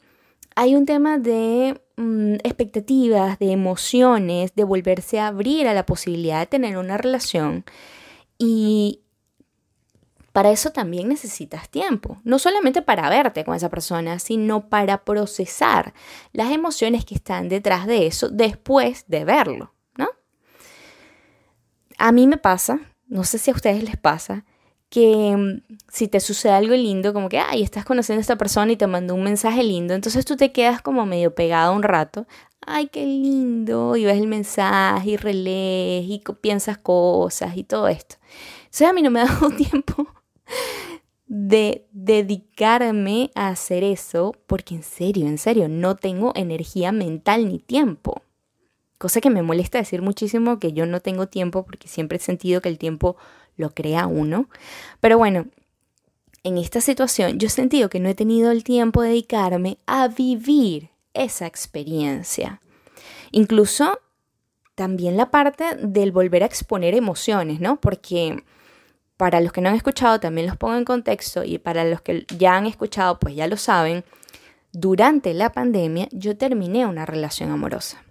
hay 0.56 0.76
un 0.76 0.86
tema 0.86 1.18
de 1.18 1.82
mm, 1.98 2.36
expectativas, 2.44 3.40
de 3.40 3.52
emociones, 3.52 4.54
de 4.56 4.64
volverse 4.64 5.20
a 5.20 5.28
abrir 5.28 5.68
a 5.68 5.74
la 5.74 5.86
posibilidad 5.86 6.40
de 6.40 6.48
tener 6.48 6.78
una 6.78 6.98
relación. 6.98 7.66
Y 8.38 9.04
para 10.34 10.50
eso 10.50 10.72
también 10.72 11.10
necesitas 11.10 11.70
tiempo, 11.70 12.20
no 12.24 12.40
solamente 12.40 12.82
para 12.82 13.08
verte 13.08 13.46
con 13.46 13.56
esa 13.56 13.70
persona, 13.70 14.18
sino 14.18 14.68
para 14.68 15.06
procesar 15.06 15.94
las 16.32 16.52
emociones 16.52 17.06
que 17.06 17.14
están 17.14 17.50
detrás 17.50 17.86
de 17.86 18.08
eso 18.08 18.30
después 18.30 19.06
de 19.08 19.26
verlo, 19.26 19.76
¿no? 19.96 20.10
A 22.00 22.12
mí 22.12 22.26
me 22.26 22.38
pasa, 22.38 22.80
no 23.06 23.24
sé 23.24 23.38
si 23.38 23.52
a 23.52 23.54
ustedes 23.54 23.84
les 23.84 23.96
pasa, 23.96 24.44
que 24.94 25.36
mm, 25.36 25.74
si 25.92 26.08
te 26.08 26.20
sucede 26.20 26.52
algo 26.52 26.76
lindo, 26.76 27.14
como 27.14 27.28
que, 27.28 27.40
ay, 27.40 27.64
estás 27.64 27.84
conociendo 27.84 28.20
a 28.20 28.22
esta 28.22 28.38
persona 28.38 28.72
y 28.72 28.78
te 28.78 28.86
mandó 28.86 29.16
un 29.16 29.24
mensaje 29.24 29.64
lindo, 29.64 29.96
entonces 29.96 30.24
tú 30.24 30.38
te 30.38 30.52
quedas 30.52 30.84
como 30.84 31.08
medio 31.08 31.34
pegado 31.34 31.74
un 31.74 31.82
rato, 31.82 32.28
ay, 32.62 32.90
qué 32.90 33.04
lindo, 33.04 33.96
y 33.96 34.06
ves 34.06 34.20
el 34.20 34.28
mensaje 34.28 35.10
y 35.10 35.18
relees 35.18 36.06
y 36.08 36.22
piensas 36.40 36.78
cosas 36.78 37.58
y 37.58 37.64
todo 37.64 37.88
esto. 37.88 38.18
Entonces 38.66 38.88
a 38.88 38.94
mí 38.94 39.02
no 39.02 39.10
me 39.10 39.22
ha 39.22 39.26
dado 39.34 39.50
tiempo 39.50 40.08
de 41.26 41.88
dedicarme 41.92 43.32
a 43.34 43.48
hacer 43.48 43.84
eso 43.84 44.36
porque 44.46 44.76
en 44.76 44.84
serio, 44.84 45.26
en 45.26 45.40
serio, 45.40 45.70
no 45.70 45.96
tengo 45.96 46.34
energía 46.36 46.92
mental 46.92 47.48
ni 47.50 47.58
tiempo. 47.58 48.22
Cosa 49.00 49.22
que 49.22 49.32
me 49.32 49.42
molesta 49.42 49.80
decir 49.80 50.04
muchísimo 50.04 50.60
que 50.60 50.72
yo 50.72 50.86
no 50.86 51.00
tengo 51.00 51.26
tiempo 51.26 51.66
porque 51.66 51.88
siempre 51.88 52.18
he 52.18 52.22
sentido 52.22 52.62
que 52.62 52.70
el 52.70 52.78
tiempo 52.78 53.18
lo 53.58 53.74
crea 53.74 54.08
uno. 54.08 54.50
Pero 55.00 55.18
bueno, 55.18 55.48
en 56.44 56.58
esta 56.58 56.82
situación 56.82 57.40
yo 57.40 57.48
he 57.48 57.52
sentido 57.52 57.90
que 57.90 58.00
no 58.00 58.10
he 58.10 58.16
tenido 58.16 58.52
el 58.52 58.64
tiempo 58.64 59.02
de 59.02 59.10
dedicarme 59.10 59.78
a 59.86 60.08
vivir 60.08 60.90
esa 61.14 61.48
experiencia. 61.48 62.62
Incluso 63.32 64.00
también 64.76 65.18
la 65.18 65.32
parte 65.32 65.76
del 65.76 66.12
volver 66.12 66.44
a 66.44 66.48
exponer 66.48 66.96
emociones, 66.96 67.60
¿no? 67.60 67.80
Porque 67.80 68.44
para 69.18 69.40
los 69.40 69.54
que 69.54 69.62
no 69.62 69.70
han 69.70 69.76
escuchado 69.76 70.20
también 70.20 70.48
los 70.48 70.58
pongo 70.58 70.76
en 70.76 70.86
contexto 70.86 71.44
y 71.44 71.60
para 71.60 71.86
los 71.86 72.02
que 72.02 72.26
ya 72.38 72.58
han 72.58 72.66
escuchado 72.66 73.20
pues 73.20 73.36
ya 73.36 73.48
lo 73.48 73.58
saben, 73.58 74.04
durante 74.72 75.34
la 75.34 75.52
pandemia 75.52 76.08
yo 76.12 76.36
terminé 76.36 76.86
una 76.86 77.06
relación 77.06 77.52
amorosa. 77.52 78.04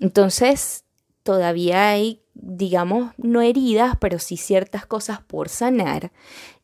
Entonces, 0.00 0.84
todavía 1.22 1.90
hay, 1.90 2.22
digamos, 2.34 3.12
no 3.16 3.42
heridas, 3.42 3.96
pero 4.00 4.18
sí 4.18 4.36
ciertas 4.36 4.86
cosas 4.86 5.22
por 5.22 5.48
sanar 5.48 6.12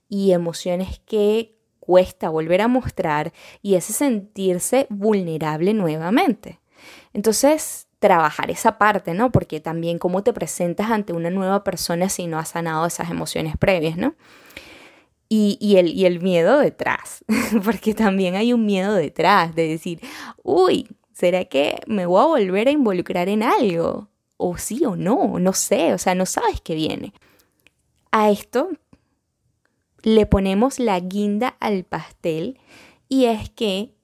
y 0.08 0.32
emociones 0.32 1.00
que 1.06 1.56
cuesta 1.78 2.28
volver 2.28 2.60
a 2.60 2.68
mostrar 2.68 3.32
y 3.62 3.74
ese 3.74 3.92
sentirse 3.92 4.86
vulnerable 4.90 5.74
nuevamente. 5.74 6.60
Entonces, 7.12 7.88
trabajar 7.98 8.50
esa 8.50 8.78
parte, 8.78 9.14
¿no? 9.14 9.30
Porque 9.30 9.60
también 9.60 9.98
cómo 9.98 10.22
te 10.22 10.32
presentas 10.32 10.90
ante 10.90 11.12
una 11.12 11.30
nueva 11.30 11.62
persona 11.62 12.08
si 12.08 12.26
no 12.26 12.38
has 12.38 12.50
sanado 12.50 12.86
esas 12.86 13.10
emociones 13.10 13.56
previas, 13.56 13.96
¿no? 13.96 14.14
Y, 15.32 15.76
el, 15.76 15.88
y 15.88 16.06
el 16.06 16.20
miedo 16.20 16.58
detrás, 16.58 17.24
porque 17.64 17.94
también 17.94 18.34
hay 18.34 18.52
un 18.52 18.66
miedo 18.66 18.94
detrás 18.94 19.54
de 19.54 19.68
decir, 19.68 20.00
uy, 20.42 20.88
¿será 21.12 21.44
que 21.44 21.78
me 21.86 22.04
voy 22.04 22.20
a 22.20 22.26
volver 22.26 22.66
a 22.66 22.72
involucrar 22.72 23.28
en 23.28 23.44
algo? 23.44 24.09
O 24.42 24.56
sí 24.56 24.86
o 24.86 24.96
no, 24.96 25.38
no 25.38 25.52
sé, 25.52 25.92
o 25.92 25.98
sea, 25.98 26.14
no 26.14 26.24
sabes 26.24 26.62
qué 26.62 26.74
viene. 26.74 27.12
A 28.10 28.30
esto 28.30 28.70
le 30.02 30.24
ponemos 30.24 30.78
la 30.78 30.98
guinda 30.98 31.56
al 31.60 31.84
pastel 31.84 32.58
y 33.06 33.26
es 33.26 33.50
que 33.50 33.94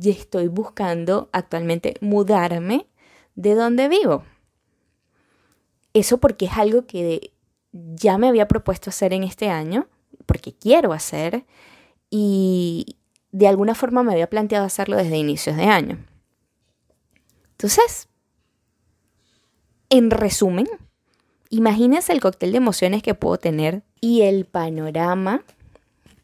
estoy 0.00 0.46
buscando 0.46 1.28
actualmente 1.32 1.96
mudarme 2.00 2.86
de 3.34 3.56
donde 3.56 3.88
vivo. 3.88 4.22
Eso 5.92 6.18
porque 6.18 6.46
es 6.46 6.52
algo 6.52 6.86
que 6.86 7.32
ya 7.72 8.16
me 8.16 8.28
había 8.28 8.46
propuesto 8.46 8.90
hacer 8.90 9.12
en 9.12 9.24
este 9.24 9.50
año, 9.50 9.88
porque 10.24 10.54
quiero 10.54 10.92
hacer, 10.92 11.46
y 12.10 12.96
de 13.32 13.48
alguna 13.48 13.74
forma 13.74 14.04
me 14.04 14.12
había 14.12 14.30
planteado 14.30 14.64
hacerlo 14.64 14.96
desde 14.96 15.16
inicios 15.16 15.56
de 15.56 15.64
año. 15.64 15.98
Entonces, 17.52 18.07
en 19.90 20.10
resumen, 20.10 20.68
imagínense 21.50 22.12
el 22.12 22.20
cóctel 22.20 22.52
de 22.52 22.58
emociones 22.58 23.02
que 23.02 23.14
puedo 23.14 23.38
tener 23.38 23.82
y 24.00 24.22
el 24.22 24.44
panorama 24.44 25.42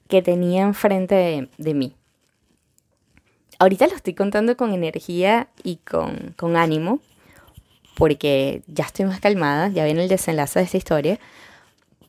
que 0.09 0.23
tenía 0.23 0.63
enfrente 0.63 1.49
de, 1.57 1.75
mí. 1.75 1.95
Ahorita 3.59 3.87
lo 3.87 3.95
estoy 3.95 4.15
contando 4.15 4.57
con 4.57 4.75
energía 4.75 5.49
y 5.63 5.77
con, 5.77 6.35
con 6.37 6.57
ánimo, 6.57 7.01
porque 7.97 8.63
ya 8.67 8.85
estoy 8.85 9.07
más 9.07 9.21
calmada, 9.21 9.69
ya 9.69 9.85
viene 9.85 10.03
el 10.03 10.09
desenlace 10.09 10.59
de 10.59 10.65
esta 10.67 10.77
historia, 10.77 11.19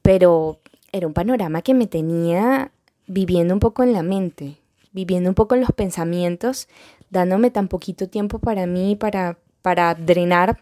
pero 0.01 0.59
era 0.91 1.07
un 1.07 1.13
panorama 1.13 1.61
que 1.61 1.73
me 1.73 1.87
tenía 1.87 2.71
viviendo 3.07 3.53
un 3.53 3.59
poco 3.59 3.83
en 3.83 3.93
la 3.93 4.03
mente, 4.03 4.57
viviendo 4.91 5.29
un 5.29 5.35
poco 5.35 5.55
en 5.55 5.61
los 5.61 5.71
pensamientos, 5.71 6.67
dándome 7.09 7.51
tan 7.51 7.67
poquito 7.67 8.09
tiempo 8.09 8.39
para 8.39 8.65
mí, 8.65 8.95
para, 8.95 9.37
para 9.61 9.93
drenar, 9.93 10.59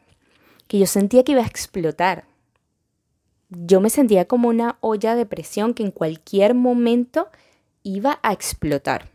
que 0.73 0.79
yo 0.79 0.87
sentía 0.87 1.23
que 1.23 1.33
iba 1.33 1.43
a 1.43 1.47
explotar 1.47 2.25
yo 3.57 3.81
me 3.81 3.89
sentía 3.89 4.25
como 4.25 4.49
una 4.49 4.77
olla 4.81 5.15
de 5.15 5.25
presión 5.25 5.73
que 5.73 5.83
en 5.83 5.91
cualquier 5.91 6.53
momento 6.53 7.29
iba 7.83 8.19
a 8.23 8.33
explotar. 8.33 9.09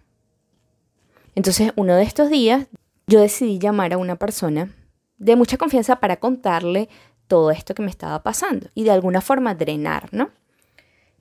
Entonces, 1.35 1.73
uno 1.77 1.95
de 1.95 2.03
estos 2.03 2.31
días, 2.31 2.67
yo 3.07 3.21
decidí 3.21 3.59
llamar 3.59 3.93
a 3.93 3.99
una 3.99 4.17
persona 4.17 4.75
de 5.19 5.37
mucha 5.37 5.57
confianza 5.57 5.97
para 5.97 6.17
contarle 6.17 6.89
todo 7.27 7.51
esto 7.51 7.75
que 7.75 7.83
me 7.83 7.91
estaba 7.91 8.23
pasando 8.23 8.69
y 8.75 8.85
de 8.85 8.91
alguna 8.91 9.21
forma 9.21 9.55
drenar, 9.55 10.09
¿no? 10.13 10.31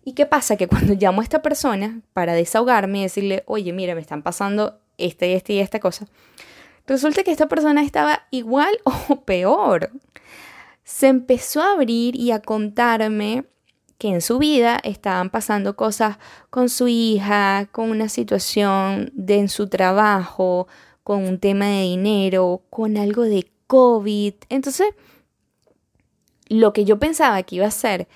¿Y 0.03 0.13
qué 0.13 0.25
pasa? 0.25 0.55
Que 0.55 0.67
cuando 0.67 0.93
llamo 0.99 1.21
a 1.21 1.23
esta 1.23 1.41
persona 1.41 2.01
para 2.13 2.33
desahogarme 2.33 2.99
y 2.99 3.03
decirle, 3.03 3.43
oye, 3.45 3.73
mira, 3.73 3.95
me 3.95 4.01
están 4.01 4.23
pasando 4.23 4.79
esta 4.97 5.25
y 5.25 5.33
esta 5.33 5.53
y 5.53 5.59
esta 5.59 5.79
cosa, 5.79 6.07
resulta 6.87 7.23
que 7.23 7.31
esta 7.31 7.47
persona 7.47 7.83
estaba 7.83 8.23
igual 8.31 8.79
o 9.09 9.21
peor 9.21 9.91
se 10.87 11.07
empezó 11.07 11.61
a 11.61 11.73
abrir 11.73 12.15
y 12.15 12.31
a 12.31 12.39
contarme 12.39 13.43
que 13.97 14.07
en 14.07 14.21
su 14.21 14.37
vida 14.37 14.79
estaban 14.83 15.29
pasando 15.29 15.75
cosas 15.75 16.17
con 16.49 16.69
su 16.69 16.87
hija, 16.87 17.67
con 17.73 17.91
una 17.91 18.07
situación 18.07 19.11
de 19.13 19.39
en 19.39 19.49
su 19.49 19.67
trabajo, 19.67 20.67
con 21.03 21.25
un 21.25 21.39
tema 21.39 21.65
de 21.65 21.81
dinero, 21.81 22.61
con 22.69 22.95
algo 22.95 23.23
de 23.23 23.51
COVID. 23.67 24.33
Entonces, 24.47 24.87
lo 26.47 26.71
que 26.71 26.85
yo 26.85 26.99
pensaba 26.99 27.43
que 27.43 27.57
iba 27.57 27.65
a 27.65 27.71
ser 27.71 28.07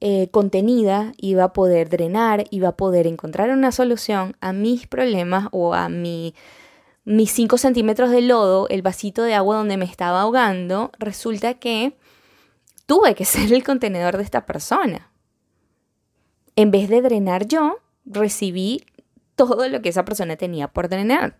eh, 0.00 0.28
contenida, 0.32 1.12
iba 1.18 1.44
a 1.44 1.52
poder 1.52 1.88
drenar, 1.88 2.46
iba 2.50 2.70
a 2.70 2.76
poder 2.76 3.06
encontrar 3.06 3.50
una 3.50 3.70
solución 3.70 4.36
a 4.40 4.52
mis 4.52 4.88
problemas 4.88 5.46
o 5.52 5.72
a 5.72 5.88
mi, 5.88 6.34
mis 7.08 7.32
5 7.32 7.56
centímetros 7.56 8.10
de 8.10 8.20
lodo, 8.20 8.68
el 8.68 8.82
vasito 8.82 9.22
de 9.22 9.32
agua 9.32 9.56
donde 9.56 9.78
me 9.78 9.86
estaba 9.86 10.20
ahogando, 10.20 10.92
resulta 10.98 11.54
que 11.54 11.96
tuve 12.84 13.14
que 13.14 13.24
ser 13.24 13.50
el 13.52 13.64
contenedor 13.64 14.18
de 14.18 14.22
esta 14.22 14.44
persona. 14.44 15.10
En 16.54 16.70
vez 16.70 16.90
de 16.90 17.00
drenar 17.00 17.46
yo, 17.46 17.78
recibí 18.04 18.84
todo 19.36 19.68
lo 19.70 19.80
que 19.80 19.88
esa 19.88 20.04
persona 20.04 20.36
tenía 20.36 20.68
por 20.68 20.90
drenar. 20.90 21.38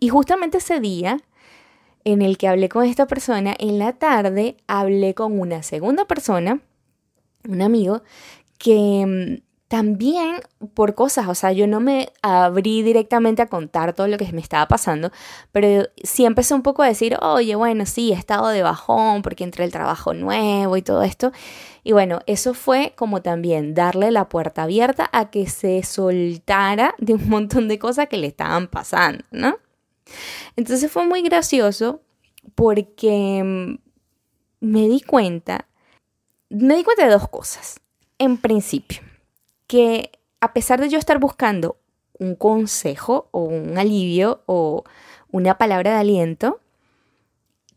Y 0.00 0.08
justamente 0.08 0.58
ese 0.58 0.80
día 0.80 1.18
en 2.04 2.22
el 2.22 2.38
que 2.38 2.48
hablé 2.48 2.70
con 2.70 2.84
esta 2.84 3.06
persona, 3.06 3.54
en 3.58 3.78
la 3.78 3.92
tarde 3.92 4.56
hablé 4.66 5.12
con 5.12 5.38
una 5.38 5.62
segunda 5.62 6.06
persona, 6.06 6.60
un 7.46 7.60
amigo, 7.60 8.02
que 8.56 9.04
mm, 9.42 9.45
también 9.68 10.40
por 10.74 10.94
cosas, 10.94 11.26
o 11.28 11.34
sea, 11.34 11.50
yo 11.52 11.66
no 11.66 11.80
me 11.80 12.12
abrí 12.22 12.82
directamente 12.82 13.42
a 13.42 13.48
contar 13.48 13.94
todo 13.94 14.06
lo 14.06 14.16
que 14.16 14.30
me 14.32 14.40
estaba 14.40 14.68
pasando, 14.68 15.10
pero 15.50 15.88
sí 16.02 16.24
empecé 16.24 16.54
un 16.54 16.62
poco 16.62 16.82
a 16.82 16.86
decir, 16.86 17.16
oye, 17.20 17.56
bueno, 17.56 17.84
sí, 17.84 18.12
he 18.12 18.14
estado 18.14 18.48
de 18.48 18.62
bajón 18.62 19.22
porque 19.22 19.42
entré 19.44 19.64
el 19.64 19.72
trabajo 19.72 20.14
nuevo 20.14 20.76
y 20.76 20.82
todo 20.82 21.02
esto. 21.02 21.32
Y 21.82 21.92
bueno, 21.92 22.20
eso 22.26 22.54
fue 22.54 22.94
como 22.96 23.22
también 23.22 23.74
darle 23.74 24.10
la 24.10 24.28
puerta 24.28 24.64
abierta 24.64 25.08
a 25.12 25.30
que 25.30 25.48
se 25.48 25.82
soltara 25.82 26.94
de 26.98 27.14
un 27.14 27.28
montón 27.28 27.68
de 27.68 27.78
cosas 27.78 28.08
que 28.08 28.18
le 28.18 28.28
estaban 28.28 28.68
pasando, 28.68 29.24
¿no? 29.30 29.58
Entonces 30.54 30.90
fue 30.90 31.04
muy 31.06 31.22
gracioso 31.22 32.02
porque 32.54 33.42
mm, 33.44 33.78
me 34.60 34.88
di 34.88 35.00
cuenta, 35.00 35.66
me 36.50 36.76
di 36.76 36.84
cuenta 36.84 37.04
de 37.04 37.12
dos 37.12 37.28
cosas. 37.28 37.80
En 38.18 38.38
principio, 38.38 39.00
que 39.66 40.12
a 40.40 40.52
pesar 40.52 40.80
de 40.80 40.88
yo 40.88 40.98
estar 40.98 41.18
buscando 41.18 41.76
un 42.18 42.34
consejo 42.34 43.28
o 43.30 43.40
un 43.40 43.78
alivio 43.78 44.42
o 44.46 44.84
una 45.30 45.58
palabra 45.58 45.92
de 45.92 45.98
aliento, 45.98 46.60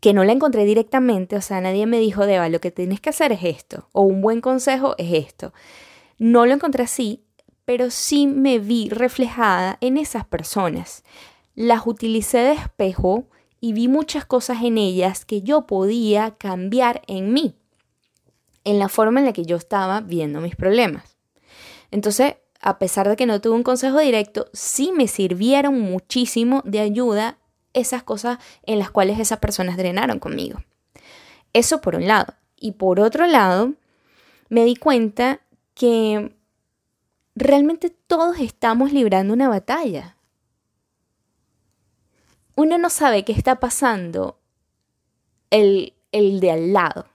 que 0.00 0.14
no 0.14 0.24
la 0.24 0.32
encontré 0.32 0.64
directamente, 0.64 1.36
o 1.36 1.42
sea, 1.42 1.60
nadie 1.60 1.86
me 1.86 1.98
dijo, 1.98 2.24
Deba, 2.26 2.48
lo 2.48 2.60
que 2.60 2.70
tienes 2.70 3.00
que 3.00 3.10
hacer 3.10 3.32
es 3.32 3.44
esto, 3.44 3.88
o 3.92 4.02
un 4.02 4.22
buen 4.22 4.40
consejo 4.40 4.94
es 4.96 5.12
esto. 5.12 5.52
No 6.18 6.46
lo 6.46 6.54
encontré 6.54 6.84
así, 6.84 7.22
pero 7.64 7.90
sí 7.90 8.26
me 8.26 8.58
vi 8.58 8.88
reflejada 8.88 9.76
en 9.80 9.98
esas 9.98 10.24
personas. 10.24 11.04
Las 11.54 11.86
utilicé 11.86 12.38
de 12.38 12.52
espejo 12.52 13.24
y 13.60 13.74
vi 13.74 13.88
muchas 13.88 14.24
cosas 14.24 14.62
en 14.62 14.78
ellas 14.78 15.24
que 15.26 15.42
yo 15.42 15.66
podía 15.66 16.32
cambiar 16.32 17.02
en 17.06 17.32
mí, 17.34 17.54
en 18.64 18.78
la 18.78 18.88
forma 18.88 19.20
en 19.20 19.26
la 19.26 19.32
que 19.34 19.44
yo 19.44 19.56
estaba 19.56 20.00
viendo 20.00 20.40
mis 20.40 20.56
problemas. 20.56 21.19
Entonces, 21.90 22.36
a 22.60 22.78
pesar 22.78 23.08
de 23.08 23.16
que 23.16 23.26
no 23.26 23.40
tuve 23.40 23.54
un 23.54 23.62
consejo 23.62 23.98
directo, 23.98 24.48
sí 24.52 24.92
me 24.94 25.08
sirvieron 25.08 25.80
muchísimo 25.80 26.62
de 26.64 26.80
ayuda 26.80 27.38
esas 27.72 28.02
cosas 28.02 28.38
en 28.64 28.78
las 28.78 28.90
cuales 28.90 29.18
esas 29.18 29.38
personas 29.38 29.76
drenaron 29.76 30.18
conmigo. 30.18 30.62
Eso 31.52 31.80
por 31.80 31.96
un 31.96 32.06
lado. 32.06 32.34
Y 32.56 32.72
por 32.72 33.00
otro 33.00 33.26
lado, 33.26 33.72
me 34.48 34.64
di 34.64 34.76
cuenta 34.76 35.40
que 35.74 36.34
realmente 37.34 37.90
todos 37.90 38.38
estamos 38.38 38.92
librando 38.92 39.32
una 39.32 39.48
batalla. 39.48 40.16
Uno 42.56 42.76
no 42.76 42.90
sabe 42.90 43.24
qué 43.24 43.32
está 43.32 43.56
pasando 43.60 44.38
el, 45.50 45.94
el 46.12 46.40
de 46.40 46.50
al 46.50 46.72
lado. 46.72 47.06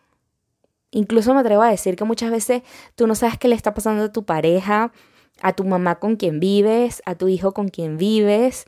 Incluso 0.96 1.34
me 1.34 1.42
atrevo 1.42 1.62
a 1.62 1.70
decir 1.70 1.98
que 1.98 2.06
muchas 2.06 2.32
veces 2.32 2.64
tú 2.96 3.06
no 3.06 3.16
sabes 3.16 3.38
qué 3.38 3.50
le 3.50 3.56
está 3.56 3.74
pasando 3.74 4.06
a 4.06 4.12
tu 4.14 4.24
pareja, 4.24 4.94
a 5.42 5.52
tu 5.52 5.66
mamá 5.66 5.96
con 5.96 6.16
quien 6.16 6.40
vives, 6.40 7.04
a 7.06 7.16
tu 7.16 7.28
hijo 7.28 7.54
con 7.54 7.68
quien 7.68 7.98
vives, 7.98 8.66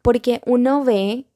porque 0.00 0.40
uno 0.46 0.84
ve 0.84 1.26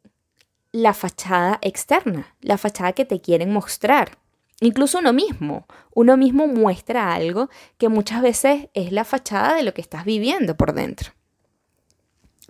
la 0.71 0.95
fachada 0.95 1.59
externa, 1.61 2.37
la 2.40 2.57
fachada 2.57 2.92
que 2.92 3.04
te 3.04 3.21
quieren 3.21 3.52
mostrar. 3.52 4.16
Incluso 4.61 5.00
uno 5.00 5.12
mismo, 5.12 5.66
uno 5.92 6.16
mismo 6.16 6.47
muestra 6.47 7.12
algo 7.14 7.50
que 7.76 7.88
muchas 7.88 8.23
veces 8.23 8.68
es 8.75 8.92
la 8.92 9.04
fachada 9.04 9.57
de 9.57 9.64
lo 9.64 9.75
que 9.75 9.80
estás 9.80 10.04
viviendo 10.04 10.57
por 10.57 10.73
dentro. 10.73 11.11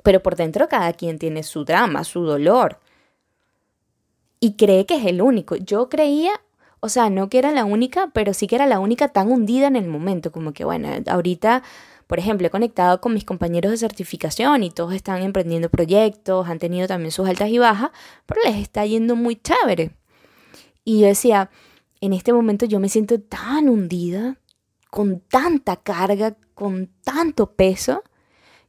Pero 0.03 0.23
por 0.23 0.37
dentro 0.37 0.69
cada 0.69 0.93
quien 0.93 1.19
tiene 1.19 1.43
su 1.43 1.65
drama, 1.65 2.05
su 2.05 2.23
dolor. 2.23 2.81
Y 4.41 4.57
cree 4.57 4.85
que 4.85 4.97
es 4.97 5.07
el 5.07 5.23
único. 5.23 5.57
Yo 5.57 5.89
creía, 5.89 6.33
o 6.81 6.89
sea, 6.89 7.11
no 7.11 7.29
que 7.29 7.39
era 7.39 7.53
la 7.53 7.65
única, 7.65 8.11
pero 8.13 8.35
sí 8.35 8.47
que 8.47 8.57
era 8.57 8.67
la 8.67 8.79
única 8.79 9.09
tan 9.09 9.31
hundida 9.31 9.67
en 9.67 9.77
el 9.77 9.89
momento, 9.89 10.33
como 10.33 10.53
que 10.53 10.65
bueno, 10.65 10.89
ahorita 11.07 11.63
por 12.09 12.19
ejemplo, 12.19 12.47
he 12.47 12.51
conectado 12.51 13.03
con 13.03 13.13
mis 13.13 13.25
compañeros 13.25 13.71
de 13.71 13.77
certificación 13.77 14.63
y 14.63 14.71
todos 14.71 14.95
están 14.95 15.23
emprendiendo 15.23 15.69
proyectos, 15.69 16.49
han 16.49 16.59
tenido 16.59 16.89
también 16.89 17.13
sus 17.13 17.29
altas 17.29 17.51
y 17.51 17.59
bajas, 17.59 17.91
pero 18.25 18.41
les 18.47 18.57
está 18.57 18.85
yendo 18.87 19.15
muy 19.15 19.37
chévere. 19.37 19.91
Y 20.85 21.01
yo 21.01 21.07
decía, 21.07 21.51
en 22.01 22.15
este 22.15 22.33
momento 22.33 22.65
yo 22.65 22.81
me 22.81 22.89
siento 22.89 23.21
tan 23.21 23.69
hundida, 23.69 24.39
con 24.91 25.21
tanta 25.21 25.77
carga, 25.77 26.35
con 26.55 26.89
tanto 27.05 27.53
peso, 27.53 28.03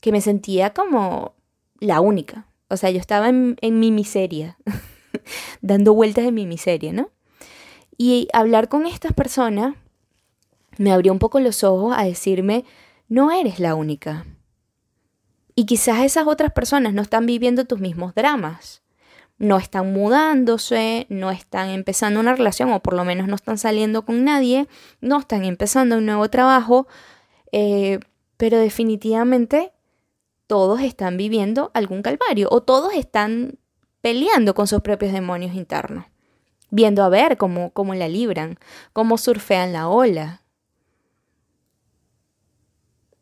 que 0.01 0.11
me 0.11 0.19
sentía 0.19 0.73
como 0.73 1.33
la 1.79 2.01
única. 2.01 2.45
O 2.67 2.75
sea, 2.75 2.89
yo 2.89 2.99
estaba 2.99 3.29
en, 3.29 3.55
en 3.61 3.79
mi 3.79 3.89
miseria, 3.91 4.57
dando 5.61 5.93
vueltas 5.93 6.25
en 6.25 6.33
mi 6.33 6.45
miseria, 6.45 6.91
¿no? 6.91 7.09
Y 8.01 8.29
hablar 8.31 8.69
con 8.69 8.87
estas 8.87 9.11
personas 9.11 9.75
me 10.77 10.93
abrió 10.93 11.11
un 11.11 11.19
poco 11.19 11.41
los 11.41 11.65
ojos 11.65 11.93
a 11.97 12.05
decirme, 12.05 12.63
no 13.09 13.29
eres 13.29 13.59
la 13.59 13.75
única. 13.75 14.25
Y 15.53 15.65
quizás 15.65 16.03
esas 16.03 16.25
otras 16.25 16.53
personas 16.53 16.93
no 16.93 17.01
están 17.01 17.25
viviendo 17.25 17.65
tus 17.65 17.81
mismos 17.81 18.15
dramas. 18.15 18.83
No 19.37 19.57
están 19.57 19.91
mudándose, 19.91 21.07
no 21.09 21.29
están 21.29 21.71
empezando 21.71 22.21
una 22.21 22.33
relación 22.33 22.71
o 22.71 22.79
por 22.79 22.93
lo 22.93 23.03
menos 23.03 23.27
no 23.27 23.35
están 23.35 23.57
saliendo 23.57 24.05
con 24.05 24.23
nadie, 24.23 24.69
no 25.01 25.19
están 25.19 25.43
empezando 25.43 25.97
un 25.97 26.05
nuevo 26.05 26.29
trabajo, 26.29 26.87
eh, 27.51 27.99
pero 28.37 28.59
definitivamente 28.59 29.73
todos 30.47 30.79
están 30.79 31.17
viviendo 31.17 31.69
algún 31.73 32.01
calvario 32.01 32.47
o 32.49 32.61
todos 32.61 32.93
están 32.93 33.59
peleando 33.99 34.55
con 34.55 34.67
sus 34.67 34.79
propios 34.79 35.11
demonios 35.11 35.53
internos, 35.53 36.05
viendo 36.71 37.03
a 37.03 37.09
ver 37.09 37.37
cómo, 37.37 37.71
cómo 37.71 37.95
la 37.95 38.07
libran, 38.07 38.57
cómo 38.93 39.17
surfean 39.17 39.73
la 39.73 39.87
ola, 39.87 40.41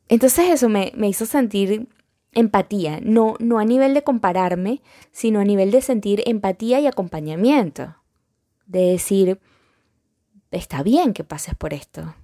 entonces 0.10 0.50
eso 0.50 0.70
me, 0.70 0.94
hizo 1.04 1.26
sentir 1.26 1.90
empatía, 2.34 3.00
no, 3.02 3.36
no 3.40 3.60
a 3.60 3.66
nivel 3.66 3.94
de 3.94 4.04
compararme, 4.04 4.82
sino 5.12 5.40
a 5.40 5.44
nivel 5.44 5.72
de 5.72 5.82
sentir 5.82 6.24
empatía 6.26 6.80
y 6.80 6.88
acompañamiento. 6.88 7.96
De 8.66 8.92
decir, 8.92 9.40
está 10.52 10.84
bien 10.84 11.14
que 11.14 11.24
pases 11.24 11.56
por 11.56 11.74
esto. 11.74 12.16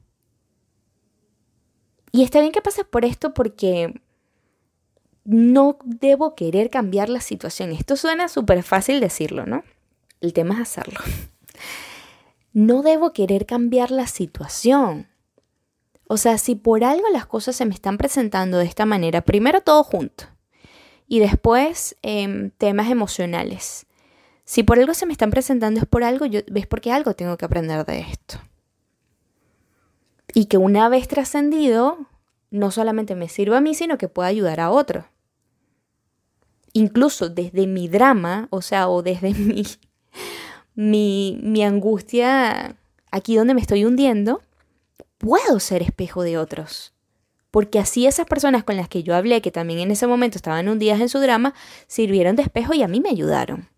Y 2.11 2.23
está 2.23 2.39
bien 2.41 2.51
que 2.51 2.61
pases 2.61 2.85
por 2.85 3.05
esto 3.05 3.33
porque 3.33 4.01
no 5.25 5.77
debo 5.83 6.35
querer 6.35 6.69
cambiar 6.69 7.09
la 7.09 7.21
situación. 7.21 7.71
Esto 7.71 7.95
suena 7.95 8.27
súper 8.27 8.61
fácil 8.61 8.99
decirlo, 8.99 9.45
¿no? 9.45 9.63
El 10.23 10.31
tema 10.31 10.53
es 10.53 10.61
hacerlo. 10.61 11.01
No 12.53 12.81
debo 12.81 13.11
querer 13.11 13.45
cambiar 13.45 13.91
la 13.91 14.07
situación. 14.07 15.09
O 16.07 16.15
sea, 16.15 16.37
si 16.37 16.55
por 16.55 16.85
algo 16.85 17.09
las 17.11 17.25
cosas 17.25 17.57
se 17.57 17.65
me 17.65 17.73
están 17.73 17.97
presentando 17.97 18.57
de 18.57 18.63
esta 18.63 18.85
manera, 18.85 19.19
primero 19.19 19.59
todo 19.59 19.83
junto 19.83 20.23
y 21.09 21.19
después 21.19 21.97
em, 22.03 22.51
temas 22.51 22.89
emocionales. 22.89 23.85
Si 24.45 24.63
por 24.63 24.79
algo 24.79 24.93
se 24.93 25.05
me 25.05 25.11
están 25.11 25.29
presentando 25.29 25.81
es 25.81 25.85
por 25.85 26.05
algo, 26.05 26.25
yo, 26.25 26.39
ves 26.49 26.67
porque 26.67 26.93
algo 26.93 27.15
tengo 27.15 27.35
que 27.35 27.43
aprender 27.43 27.85
de 27.85 27.99
esto. 27.99 28.39
Y 30.33 30.45
que 30.45 30.57
una 30.57 30.87
vez 30.87 31.09
trascendido, 31.09 31.97
no 32.49 32.71
solamente 32.71 33.13
me 33.15 33.27
sirva 33.27 33.57
a 33.57 33.61
mí, 33.61 33.75
sino 33.75 33.97
que 33.97 34.07
pueda 34.07 34.29
ayudar 34.29 34.61
a 34.61 34.71
otro. 34.71 35.09
Incluso 36.71 37.27
desde 37.27 37.67
mi 37.67 37.89
drama, 37.89 38.47
o 38.51 38.61
sea, 38.61 38.87
o 38.87 39.03
desde 39.03 39.33
mi, 39.33 39.65
mi, 40.75 41.39
mi 41.41 41.63
angustia, 41.63 42.75
aquí 43.11 43.35
donde 43.35 43.53
me 43.53 43.61
estoy 43.61 43.85
hundiendo, 43.85 44.41
puedo 45.17 45.59
ser 45.59 45.81
espejo 45.81 46.23
de 46.23 46.37
otros. 46.37 46.93
Porque 47.51 47.79
así 47.79 48.07
esas 48.07 48.25
personas 48.25 48.63
con 48.63 48.77
las 48.77 48.89
que 48.89 49.03
yo 49.03 49.15
hablé, 49.15 49.41
que 49.41 49.51
también 49.51 49.79
en 49.79 49.91
ese 49.91 50.07
momento 50.07 50.37
estaban 50.37 50.67
hundidas 50.67 50.99
en 50.99 51.09
su 51.09 51.19
drama, 51.19 51.53
sirvieron 51.87 52.35
de 52.35 52.41
espejo 52.41 52.73
y 52.73 52.81
a 52.81 52.87
mí 52.87 52.99
me 52.99 53.09
ayudaron. 53.09 53.69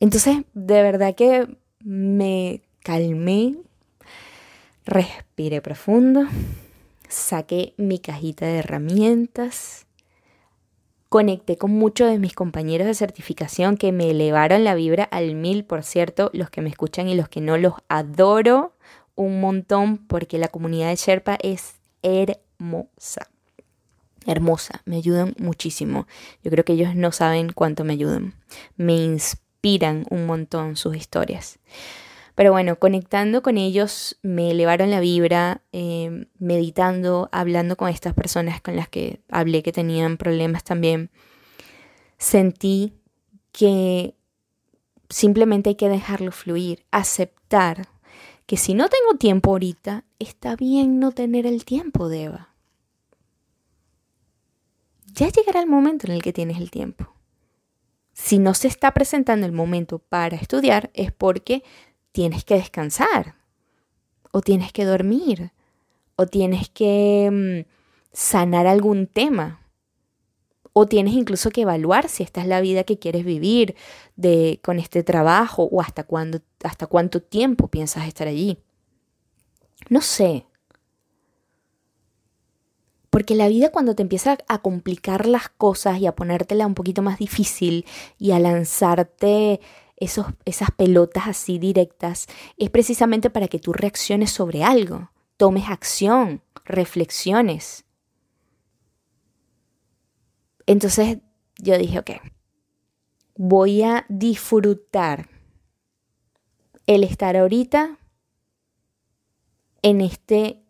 Entonces, 0.00 0.44
de 0.54 0.82
verdad 0.82 1.14
que 1.14 1.48
me 1.82 2.62
calmé, 2.84 3.56
respiré 4.84 5.60
profundo, 5.60 6.26
saqué 7.08 7.74
mi 7.76 7.98
cajita 7.98 8.46
de 8.46 8.58
herramientas, 8.58 9.86
Conecté 11.08 11.56
con 11.56 11.70
muchos 11.70 12.10
de 12.10 12.18
mis 12.18 12.34
compañeros 12.34 12.86
de 12.86 12.94
certificación 12.94 13.76
que 13.78 13.92
me 13.92 14.10
elevaron 14.10 14.62
la 14.62 14.74
vibra 14.74 15.04
al 15.04 15.34
mil, 15.34 15.64
por 15.64 15.82
cierto, 15.82 16.30
los 16.34 16.50
que 16.50 16.60
me 16.60 16.68
escuchan 16.68 17.08
y 17.08 17.14
los 17.14 17.28
que 17.28 17.40
no 17.40 17.56
los 17.56 17.74
adoro 17.88 18.74
un 19.14 19.40
montón 19.40 19.98
porque 19.98 20.38
la 20.38 20.48
comunidad 20.48 20.90
de 20.90 20.96
Sherpa 20.96 21.38
es 21.42 21.76
hermosa. 22.02 23.28
Hermosa, 24.26 24.82
me 24.84 24.96
ayudan 24.96 25.34
muchísimo. 25.38 26.06
Yo 26.44 26.50
creo 26.50 26.64
que 26.64 26.74
ellos 26.74 26.94
no 26.94 27.10
saben 27.10 27.52
cuánto 27.52 27.84
me 27.84 27.94
ayudan. 27.94 28.34
Me 28.76 28.94
inspiran 28.94 30.04
un 30.10 30.26
montón 30.26 30.76
sus 30.76 30.94
historias. 30.94 31.58
Pero 32.38 32.52
bueno, 32.52 32.78
conectando 32.78 33.42
con 33.42 33.58
ellos 33.58 34.16
me 34.22 34.52
elevaron 34.52 34.92
la 34.92 35.00
vibra, 35.00 35.62
em, 35.72 36.26
meditando, 36.38 37.28
hablando 37.32 37.76
con 37.76 37.88
estas 37.88 38.14
personas 38.14 38.60
con 38.60 38.76
las 38.76 38.88
que 38.88 39.18
hablé 39.28 39.64
que 39.64 39.72
tenían 39.72 40.16
problemas 40.16 40.62
también. 40.62 41.10
Sentí 42.16 42.92
que 43.50 44.14
simplemente 45.08 45.70
hay 45.70 45.74
que 45.74 45.88
dejarlo 45.88 46.30
fluir, 46.30 46.84
aceptar 46.92 47.88
que 48.46 48.56
si 48.56 48.72
no 48.72 48.88
tengo 48.88 49.18
tiempo 49.18 49.50
ahorita, 49.50 50.04
está 50.20 50.54
bien 50.54 51.00
no 51.00 51.10
tener 51.10 51.44
el 51.44 51.64
tiempo, 51.64 52.08
Deva. 52.08 52.54
Ya 55.06 55.28
llegará 55.28 55.58
el 55.58 55.66
momento 55.66 56.06
en 56.06 56.12
el 56.12 56.22
que 56.22 56.32
tienes 56.32 56.58
el 56.58 56.70
tiempo. 56.70 57.12
Si 58.12 58.38
no 58.38 58.54
se 58.54 58.68
está 58.68 58.92
presentando 58.92 59.44
el 59.44 59.52
momento 59.52 59.98
para 59.98 60.36
estudiar, 60.36 60.90
es 60.94 61.12
porque 61.12 61.62
tienes 62.12 62.44
que 62.44 62.54
descansar, 62.54 63.36
o 64.32 64.40
tienes 64.40 64.72
que 64.72 64.84
dormir, 64.84 65.52
o 66.16 66.26
tienes 66.26 66.68
que 66.68 67.64
mm, 67.66 67.70
sanar 68.12 68.66
algún 68.66 69.06
tema, 69.06 69.60
o 70.72 70.86
tienes 70.86 71.14
incluso 71.14 71.50
que 71.50 71.62
evaluar 71.62 72.08
si 72.08 72.22
esta 72.22 72.40
es 72.40 72.46
la 72.46 72.60
vida 72.60 72.84
que 72.84 72.98
quieres 72.98 73.24
vivir 73.24 73.74
de, 74.16 74.60
con 74.62 74.78
este 74.78 75.02
trabajo 75.02 75.64
o 75.64 75.80
hasta, 75.80 76.04
cuándo, 76.04 76.40
hasta 76.62 76.86
cuánto 76.86 77.20
tiempo 77.20 77.68
piensas 77.68 78.06
estar 78.06 78.28
allí. 78.28 78.58
No 79.88 80.00
sé. 80.00 80.46
Porque 83.10 83.34
la 83.34 83.48
vida 83.48 83.72
cuando 83.72 83.94
te 83.94 84.02
empieza 84.02 84.38
a 84.46 84.58
complicar 84.58 85.26
las 85.26 85.48
cosas 85.48 85.98
y 85.98 86.06
a 86.06 86.14
ponértela 86.14 86.66
un 86.66 86.74
poquito 86.74 87.02
más 87.02 87.18
difícil 87.18 87.86
y 88.18 88.32
a 88.32 88.38
lanzarte 88.38 89.60
esas 89.98 90.70
pelotas 90.76 91.26
así 91.26 91.58
directas, 91.58 92.26
es 92.56 92.70
precisamente 92.70 93.30
para 93.30 93.48
que 93.48 93.58
tú 93.58 93.72
reacciones 93.72 94.30
sobre 94.30 94.62
algo, 94.62 95.10
tomes 95.36 95.68
acción, 95.68 96.42
reflexiones. 96.64 97.84
Entonces 100.66 101.18
yo 101.58 101.76
dije, 101.78 101.98
ok, 101.98 102.10
voy 103.34 103.82
a 103.82 104.06
disfrutar 104.08 105.28
el 106.86 107.04
estar 107.04 107.36
ahorita 107.36 107.98
en 109.82 110.00
este 110.00 110.62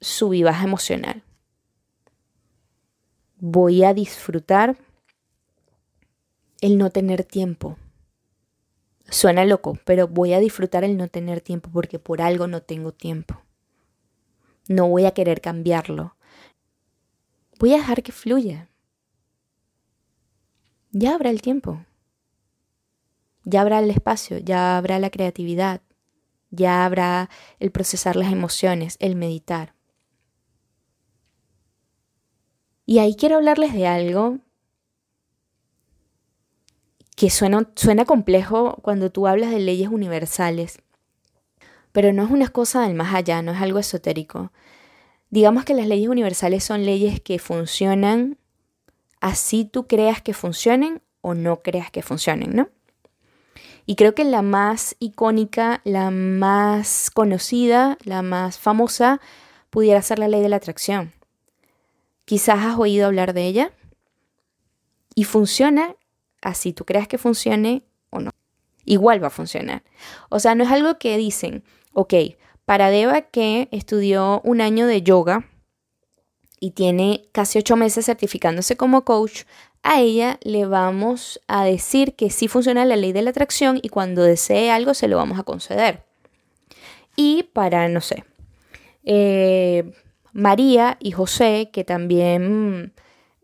sub 0.00 0.32
emocional. 0.34 1.22
Voy 3.38 3.84
a 3.84 3.94
disfrutar 3.94 4.78
el 6.60 6.76
no 6.76 6.90
tener 6.90 7.24
tiempo 7.24 7.78
Suena 9.10 9.44
loco, 9.44 9.76
pero 9.84 10.06
voy 10.06 10.32
a 10.32 10.38
disfrutar 10.38 10.84
el 10.84 10.96
no 10.96 11.08
tener 11.08 11.40
tiempo 11.40 11.68
porque 11.72 11.98
por 11.98 12.22
algo 12.22 12.46
no 12.46 12.62
tengo 12.62 12.92
tiempo. 12.92 13.42
No 14.68 14.88
voy 14.88 15.04
a 15.04 15.10
querer 15.10 15.40
cambiarlo. 15.40 16.16
Voy 17.58 17.74
a 17.74 17.78
dejar 17.78 18.04
que 18.04 18.12
fluya. 18.12 18.70
Ya 20.92 21.14
habrá 21.14 21.30
el 21.30 21.42
tiempo. 21.42 21.84
Ya 23.44 23.62
habrá 23.62 23.80
el 23.80 23.90
espacio, 23.90 24.38
ya 24.38 24.76
habrá 24.76 24.98
la 24.98 25.10
creatividad. 25.10 25.82
ya 26.52 26.84
habrá 26.84 27.30
el 27.60 27.70
procesar 27.70 28.16
las 28.16 28.32
emociones, 28.32 28.96
el 28.98 29.14
meditar. 29.14 29.74
Y 32.86 32.98
ahí 32.98 33.14
quiero 33.14 33.36
hablarles 33.36 33.72
de 33.72 33.86
algo 33.86 34.38
que 37.20 37.28
suena, 37.28 37.66
complejo 38.06 38.78
cuando 38.80 39.12
tú 39.12 39.26
hablas 39.26 39.50
de 39.50 39.60
leyes 39.60 39.90
universales, 39.90 40.80
pero 41.92 42.14
no 42.14 42.24
es 42.24 42.30
una 42.30 42.48
cosa 42.48 42.80
del 42.80 42.94
más 42.94 43.14
allá, 43.14 43.42
no 43.42 43.52
es 43.52 43.60
algo 43.60 43.78
esotérico. 43.78 44.52
Digamos 45.28 45.66
que 45.66 45.74
las 45.74 45.86
leyes 45.86 46.08
universales 46.08 46.64
son 46.64 46.86
leyes 46.86 47.20
que 47.20 47.38
funcionan 47.38 48.38
así 49.20 49.66
tú 49.66 49.86
creas 49.86 50.22
que 50.22 50.32
funcionen 50.32 51.02
o 51.20 51.34
no 51.34 51.60
creas 51.60 51.90
que 51.90 52.00
funcionen, 52.00 52.56
¿no? 52.56 52.70
Y 53.84 53.96
creo 53.96 54.14
que 54.14 54.24
la 54.24 54.40
más 54.40 54.96
icónica, 54.98 55.82
la 55.84 56.10
más 56.10 57.10
conocida, 57.10 57.98
la 58.02 58.22
más 58.22 58.58
famosa, 58.58 59.20
pudiera 59.68 60.00
ser 60.00 60.18
la 60.20 60.28
ley 60.28 60.40
de 60.40 60.48
la 60.48 60.56
atracción. 60.56 61.12
Quizás 62.24 62.64
has 62.64 62.78
oído 62.78 63.04
hablar 63.04 63.34
de 63.34 63.44
ella 63.44 63.72
y 65.14 65.24
funciona 65.24 65.96
así 66.40 66.72
tú 66.72 66.84
creas 66.84 67.08
que 67.08 67.18
funcione 67.18 67.82
o 68.10 68.20
no. 68.20 68.30
Igual 68.84 69.22
va 69.22 69.28
a 69.28 69.30
funcionar. 69.30 69.82
O 70.28 70.40
sea, 70.40 70.54
no 70.54 70.64
es 70.64 70.70
algo 70.70 70.98
que 70.98 71.16
dicen, 71.16 71.62
ok, 71.92 72.14
para 72.64 72.90
Deva 72.90 73.22
que 73.22 73.68
estudió 73.72 74.40
un 74.44 74.60
año 74.60 74.86
de 74.86 75.02
yoga 75.02 75.48
y 76.60 76.72
tiene 76.72 77.28
casi 77.32 77.58
ocho 77.58 77.76
meses 77.76 78.06
certificándose 78.06 78.76
como 78.76 79.04
coach, 79.04 79.42
a 79.82 80.00
ella 80.00 80.38
le 80.42 80.66
vamos 80.66 81.40
a 81.48 81.64
decir 81.64 82.14
que 82.14 82.30
sí 82.30 82.48
funciona 82.48 82.84
la 82.84 82.96
ley 82.96 83.12
de 83.12 83.22
la 83.22 83.30
atracción 83.30 83.78
y 83.82 83.88
cuando 83.88 84.22
desee 84.22 84.70
algo 84.70 84.92
se 84.92 85.08
lo 85.08 85.16
vamos 85.16 85.38
a 85.38 85.42
conceder. 85.42 86.04
Y 87.16 87.44
para, 87.54 87.88
no 87.88 88.00
sé, 88.00 88.24
eh, 89.04 89.92
María 90.32 90.96
y 91.00 91.12
José, 91.12 91.70
que 91.72 91.84
también 91.84 92.92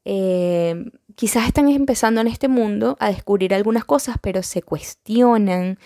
eh, 0.04 0.84
quizás 1.16 1.46
están 1.46 1.68
empezando 1.68 2.20
en 2.20 2.28
este 2.28 2.46
mundo 2.46 2.96
a 3.00 3.08
descubrir 3.08 3.54
algunas 3.54 3.84
cosas, 3.84 4.16
pero 4.20 4.42
se 4.42 4.62
cuestionan 4.62 5.78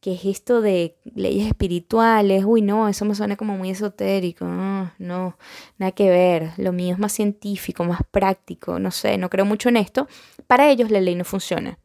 qué 0.00 0.14
es 0.14 0.24
esto 0.24 0.60
de 0.60 0.96
leyes 1.14 1.46
espirituales. 1.46 2.44
Uy, 2.44 2.62
no, 2.62 2.88
eso 2.88 3.04
me 3.04 3.14
suena 3.14 3.36
como 3.36 3.56
muy 3.56 3.70
esotérico. 3.70 4.46
No, 4.46 4.90
no, 4.98 5.36
nada 5.76 5.92
que 5.92 6.08
ver. 6.08 6.52
Lo 6.56 6.72
mío 6.72 6.94
es 6.94 6.98
más 6.98 7.12
científico, 7.12 7.84
más 7.84 8.00
práctico. 8.10 8.78
No 8.78 8.90
sé, 8.90 9.18
no 9.18 9.28
creo 9.28 9.44
mucho 9.44 9.68
en 9.68 9.76
esto. 9.76 10.08
Para 10.46 10.70
ellos 10.70 10.90
la 10.90 11.00
ley 11.00 11.14
no 11.14 11.24
funciona. 11.24 11.78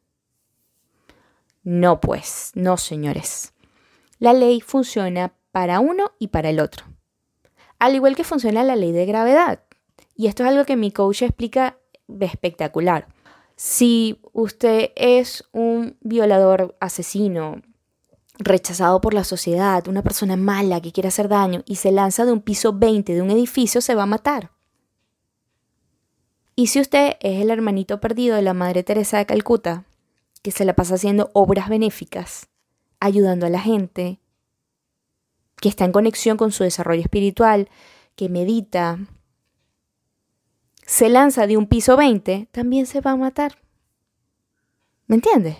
No, 1.63 1.99
pues, 1.99 2.51
no, 2.55 2.77
señores. 2.77 3.53
La 4.17 4.33
ley 4.33 4.61
funciona 4.61 5.33
para 5.51 5.81
uno 5.81 6.11
y 6.19 6.27
para 6.29 6.49
el 6.49 6.59
otro. 6.59 6.85
Al 7.79 7.95
igual 7.95 8.15
que 8.15 8.23
funciona 8.23 8.63
la 8.63 8.77
ley 8.77 8.93
de 8.93 9.05
gravedad. 9.05 9.63
Y 10.15 10.27
esto 10.27 10.43
es 10.43 10.49
algo 10.49 10.65
que 10.65 10.77
mi 10.77 10.91
coach 10.91 11.23
explica 11.23 11.77
espectacular. 12.19 13.07
Si 13.55 14.19
usted 14.33 14.91
es 14.95 15.43
un 15.51 15.97
violador 16.01 16.75
asesino, 16.79 17.61
rechazado 18.39 18.99
por 19.01 19.13
la 19.13 19.23
sociedad, 19.23 19.87
una 19.87 20.01
persona 20.01 20.35
mala 20.35 20.81
que 20.81 20.91
quiere 20.91 21.09
hacer 21.09 21.27
daño 21.27 21.63
y 21.65 21.75
se 21.75 21.91
lanza 21.91 22.25
de 22.25 22.31
un 22.31 22.41
piso 22.41 22.73
20 22.73 23.13
de 23.13 23.21
un 23.21 23.31
edificio, 23.31 23.81
se 23.81 23.95
va 23.95 24.03
a 24.03 24.07
matar. 24.07 24.51
Y 26.55 26.67
si 26.67 26.79
usted 26.79 27.13
es 27.19 27.41
el 27.41 27.49
hermanito 27.49 27.99
perdido 27.99 28.35
de 28.35 28.43
la 28.43 28.53
Madre 28.53 28.83
Teresa 28.83 29.17
de 29.17 29.25
Calcuta, 29.25 29.85
que 30.41 30.51
se 30.51 30.65
la 30.65 30.75
pasa 30.75 30.95
haciendo 30.95 31.31
obras 31.33 31.69
benéficas, 31.69 32.47
ayudando 32.99 33.45
a 33.45 33.49
la 33.49 33.59
gente, 33.59 34.19
que 35.57 35.69
está 35.69 35.85
en 35.85 35.91
conexión 35.91 36.37
con 36.37 36.51
su 36.51 36.63
desarrollo 36.63 37.01
espiritual, 37.01 37.69
que 38.15 38.29
medita, 38.29 38.99
se 40.85 41.09
lanza 41.09 41.47
de 41.47 41.57
un 41.57 41.67
piso 41.67 41.97
20, 41.97 42.47
también 42.51 42.85
se 42.85 43.01
va 43.01 43.11
a 43.11 43.15
matar. 43.15 43.57
¿Me 45.07 45.15
entiendes? 45.15 45.57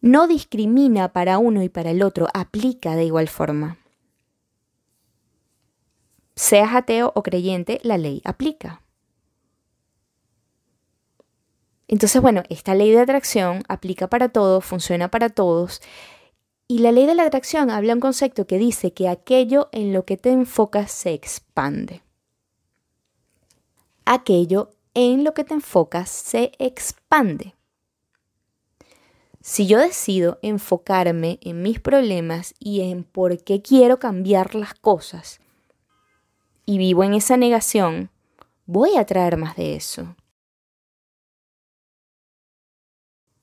No 0.00 0.26
discrimina 0.26 1.12
para 1.12 1.38
uno 1.38 1.62
y 1.62 1.68
para 1.68 1.90
el 1.90 2.02
otro, 2.02 2.28
aplica 2.32 2.94
de 2.96 3.04
igual 3.04 3.28
forma. 3.28 3.78
Seas 6.34 6.74
ateo 6.74 7.12
o 7.14 7.22
creyente, 7.22 7.80
la 7.82 7.98
ley 7.98 8.20
aplica. 8.24 8.82
Entonces, 11.88 12.20
bueno, 12.20 12.42
esta 12.50 12.74
ley 12.74 12.90
de 12.90 13.00
atracción 13.00 13.62
aplica 13.68 14.08
para 14.08 14.28
todos, 14.28 14.64
funciona 14.64 15.10
para 15.10 15.28
todos. 15.28 15.80
Y 16.68 16.80
la 16.80 16.90
ley 16.90 17.06
de 17.06 17.14
la 17.14 17.24
atracción 17.24 17.70
habla 17.70 17.94
un 17.94 18.00
concepto 18.00 18.46
que 18.46 18.58
dice 18.58 18.92
que 18.92 19.08
aquello 19.08 19.68
en 19.70 19.92
lo 19.92 20.04
que 20.04 20.16
te 20.16 20.30
enfocas 20.30 20.90
se 20.90 21.12
expande 21.12 22.05
aquello 24.06 24.70
en 24.94 25.24
lo 25.24 25.34
que 25.34 25.44
te 25.44 25.52
enfocas 25.52 26.08
se 26.08 26.52
expande. 26.58 27.54
Si 29.42 29.66
yo 29.66 29.78
decido 29.78 30.38
enfocarme 30.42 31.38
en 31.42 31.62
mis 31.62 31.78
problemas 31.78 32.54
y 32.58 32.80
en 32.80 33.04
por 33.04 33.44
qué 33.44 33.60
quiero 33.60 33.98
cambiar 33.98 34.54
las 34.54 34.74
cosas 34.74 35.40
y 36.64 36.78
vivo 36.78 37.04
en 37.04 37.14
esa 37.14 37.36
negación, 37.36 38.10
voy 38.64 38.96
a 38.96 39.04
traer 39.04 39.36
más 39.36 39.54
de 39.54 39.76
eso. 39.76 40.16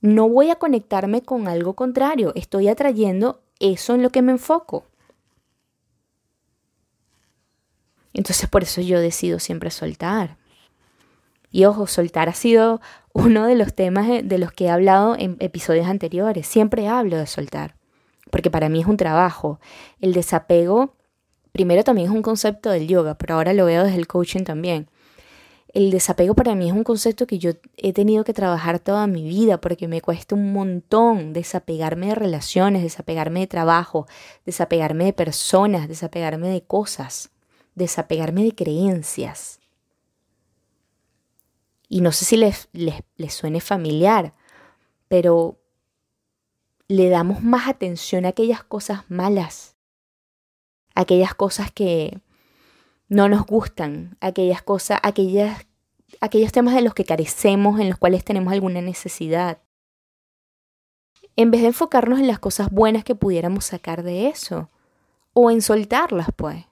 No 0.02 0.28
voy 0.28 0.50
a 0.50 0.58
conectarme 0.58 1.22
con 1.22 1.48
algo 1.48 1.76
contrario, 1.76 2.34
estoy 2.36 2.68
atrayendo 2.68 3.42
eso 3.60 3.96
en 3.96 4.02
lo 4.02 4.10
que 4.10 4.22
me 4.22 4.34
enfoco. 4.34 4.86
Entonces 8.12 8.50
por 8.50 8.64
eso 8.64 8.82
yo 8.82 9.00
decido 9.00 9.40
siempre 9.40 9.72
soltar. 9.72 10.38
Y 11.54 11.66
ojo, 11.66 11.86
soltar 11.86 12.30
ha 12.30 12.34
sido 12.34 12.82
uno 13.14 13.46
de 13.46 13.54
los 13.54 13.76
temas 13.76 14.08
de 14.24 14.38
los 14.40 14.52
que 14.52 14.66
he 14.66 14.70
hablado 14.72 15.16
en 15.16 15.38
episodios 15.40 15.86
anteriores. 15.86 16.48
Siempre 16.48 16.88
hablo 16.88 17.16
de 17.16 17.28
soltar, 17.28 17.76
porque 18.32 18.50
para 18.50 18.70
mí 18.70 18.82
es 18.82 18.88
un 18.88 18.98
trabajo. 18.98 19.60
El 20.02 20.14
desapego, 20.14 20.96
primero 21.52 21.84
también 21.84 22.10
es 22.10 22.14
un 22.14 22.24
concepto 22.24 22.72
del 22.72 22.88
yoga, 22.88 23.20
pero 23.20 23.36
ahora 23.36 23.54
lo 23.54 23.66
veo 23.66 23.84
desde 23.84 24.00
el 24.00 24.08
coaching 24.08 24.44
también. 24.46 24.90
El 25.68 25.92
desapego 25.92 26.34
para 26.34 26.56
mí 26.56 26.70
es 26.70 26.74
un 26.74 26.84
concepto 26.84 27.28
que 27.28 27.38
yo 27.38 27.52
he 27.78 27.94
tenido 27.94 28.24
que 28.24 28.34
trabajar 28.34 28.80
toda 28.80 29.06
mi 29.06 29.22
vida 29.22 29.62
porque 29.62 29.88
me 29.88 30.02
cuesta 30.02 30.34
un 30.34 30.54
montón 30.54 31.34
desapegarme 31.34 32.08
de 32.08 32.16
relaciones, 32.16 32.82
desapegarme 32.82 33.42
de 33.42 33.48
trabajo, 33.48 34.08
desapegarme 34.44 35.06
de 35.06 35.14
personas, 35.14 35.88
desapegarme 35.88 36.48
de 36.48 36.64
cosas, 36.64 37.30
desapegarme 37.76 38.44
de 38.44 38.56
creencias. 38.56 39.60
Y 41.94 42.02
no 42.02 42.12
sé 42.12 42.26
si 42.26 42.38
les, 42.38 42.70
les, 42.74 43.34
suene 43.36 43.62
familiar, 43.62 44.34
pero 45.10 45.60
le 46.88 47.08
damos 47.08 47.44
más 47.44 47.68
atención 47.68 48.26
a 48.26 48.30
aquellas 48.30 48.64
cosas 48.64 49.04
malas, 49.12 49.76
aquellas 50.96 51.36
cosas 51.36 51.72
que 51.72 52.20
no 53.10 53.30
nos 53.30 53.46
gustan, 53.46 54.18
aquellas 54.22 54.64
cosas, 54.64 55.02
aquellas, 55.04 55.68
aquellos 56.20 56.52
temas 56.52 56.74
de 56.74 56.82
los 56.82 56.96
que 56.96 57.06
carecemos, 57.06 57.80
en 57.80 57.90
los 57.90 58.00
cuales 58.00 58.26
tenemos 58.26 58.52
alguna 58.52 58.82
necesidad. 58.82 59.60
En 61.36 61.52
vez 61.52 61.62
de 61.62 61.68
enfocarnos 61.68 62.20
en 62.20 62.26
las 62.26 62.40
cosas 62.40 62.72
buenas 62.72 63.04
que 63.04 63.14
pudiéramos 63.14 63.66
sacar 63.66 64.02
de 64.02 64.30
eso, 64.30 64.72
o 65.34 65.52
en 65.52 65.62
soltarlas, 65.62 66.30
pues. 66.36 66.66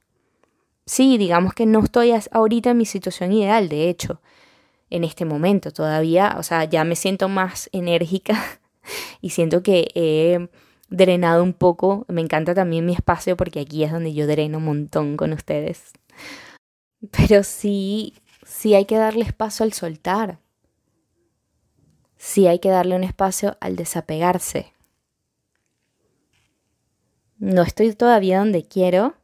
Sí, 0.88 1.20
digamos 1.20 1.54
que 1.54 1.68
no 1.68 1.82
estoy 1.82 2.12
ahorita 2.32 2.72
en 2.72 2.78
mi 2.80 2.88
situación 2.88 3.32
ideal, 3.34 3.70
de 3.70 3.88
hecho, 3.88 4.20
en 4.92 5.04
este 5.04 5.26
momento 5.26 5.72
todavía, 5.72 6.36
o 6.38 6.44
sea, 6.44 6.66
ya 6.66 6.84
me 6.84 6.96
siento 6.96 7.30
más 7.30 7.70
enérgica 7.72 8.38
y 9.22 9.32
siento 9.32 9.64
que 9.64 9.90
he 9.96 10.50
drenado 10.90 11.42
un 11.42 11.54
poco. 11.54 12.06
Me 12.08 12.22
encanta 12.22 12.54
también 12.54 12.86
mi 12.86 12.94
espacio 12.94 13.36
porque 13.36 13.62
aquí 13.62 13.84
es 13.84 13.92
donde 13.92 14.14
yo 14.14 14.28
dreno 14.28 14.60
un 14.60 14.66
montón 14.66 15.18
con 15.18 15.34
ustedes. 15.34 15.92
Pero 17.10 17.44
sí, 17.44 18.14
sí 18.46 18.76
hay 18.76 18.86
que 18.86 18.98
darle 18.98 19.24
espacio 19.24 19.64
al 19.64 19.74
soltar. 19.74 20.40
Sí 22.18 22.46
hay 22.46 22.60
que 22.60 22.70
darle 22.70 22.96
un 22.96 23.04
espacio 23.04 23.58
al 23.62 23.76
desapegarse. 23.76 24.74
No 27.40 27.64
estoy 27.64 27.92
todavía 27.96 28.38
donde 28.38 28.64
quiero, 28.68 29.16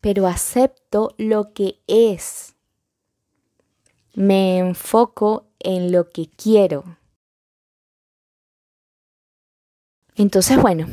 pero 0.00 0.28
acepto 0.28 1.14
lo 1.18 1.52
que 1.52 1.80
es 1.88 2.51
me 4.14 4.58
enfoco 4.58 5.46
en 5.58 5.92
lo 5.92 6.10
que 6.10 6.28
quiero. 6.28 6.84
Entonces, 10.14 10.60
bueno, 10.60 10.86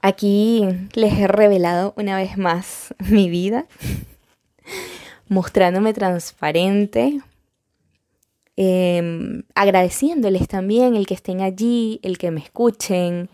aquí 0.00 0.64
les 0.94 1.12
he 1.14 1.28
revelado 1.28 1.94
una 1.96 2.16
vez 2.16 2.36
más 2.36 2.94
mi 3.10 3.28
vida, 3.28 3.66
mostrándome 5.28 5.92
transparente, 5.92 7.20
em, 8.56 9.44
agradeciéndoles 9.54 10.48
también 10.48 10.96
el 10.96 11.06
que 11.06 11.14
estén 11.14 11.40
allí, 11.40 12.00
el 12.02 12.18
que 12.18 12.30
me 12.30 12.40
escuchen, 12.40 13.28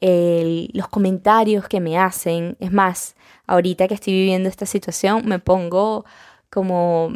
los 0.00 0.88
comentarios 0.88 1.66
que 1.66 1.80
me 1.80 1.96
hacen. 1.96 2.56
Es 2.60 2.72
más, 2.72 3.16
ahorita 3.46 3.88
que 3.88 3.94
estoy 3.94 4.12
viviendo 4.12 4.50
esta 4.50 4.66
situación, 4.66 5.22
me 5.26 5.38
pongo 5.38 6.04
como, 6.50 7.10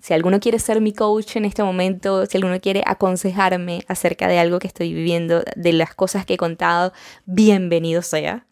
si 0.00 0.14
alguno 0.14 0.40
quiere 0.40 0.58
ser 0.58 0.80
mi 0.80 0.92
coach 0.92 1.36
en 1.36 1.44
este 1.44 1.62
momento, 1.62 2.26
si 2.26 2.36
alguno 2.36 2.60
quiere 2.60 2.82
aconsejarme 2.86 3.82
acerca 3.88 4.28
de 4.28 4.38
algo 4.38 4.58
que 4.58 4.66
estoy 4.66 4.92
viviendo, 4.92 5.42
de 5.56 5.72
las 5.72 5.94
cosas 5.94 6.24
que 6.24 6.34
he 6.34 6.38
contado, 6.38 6.92
bienvenido 7.26 8.02
sea, 8.02 8.46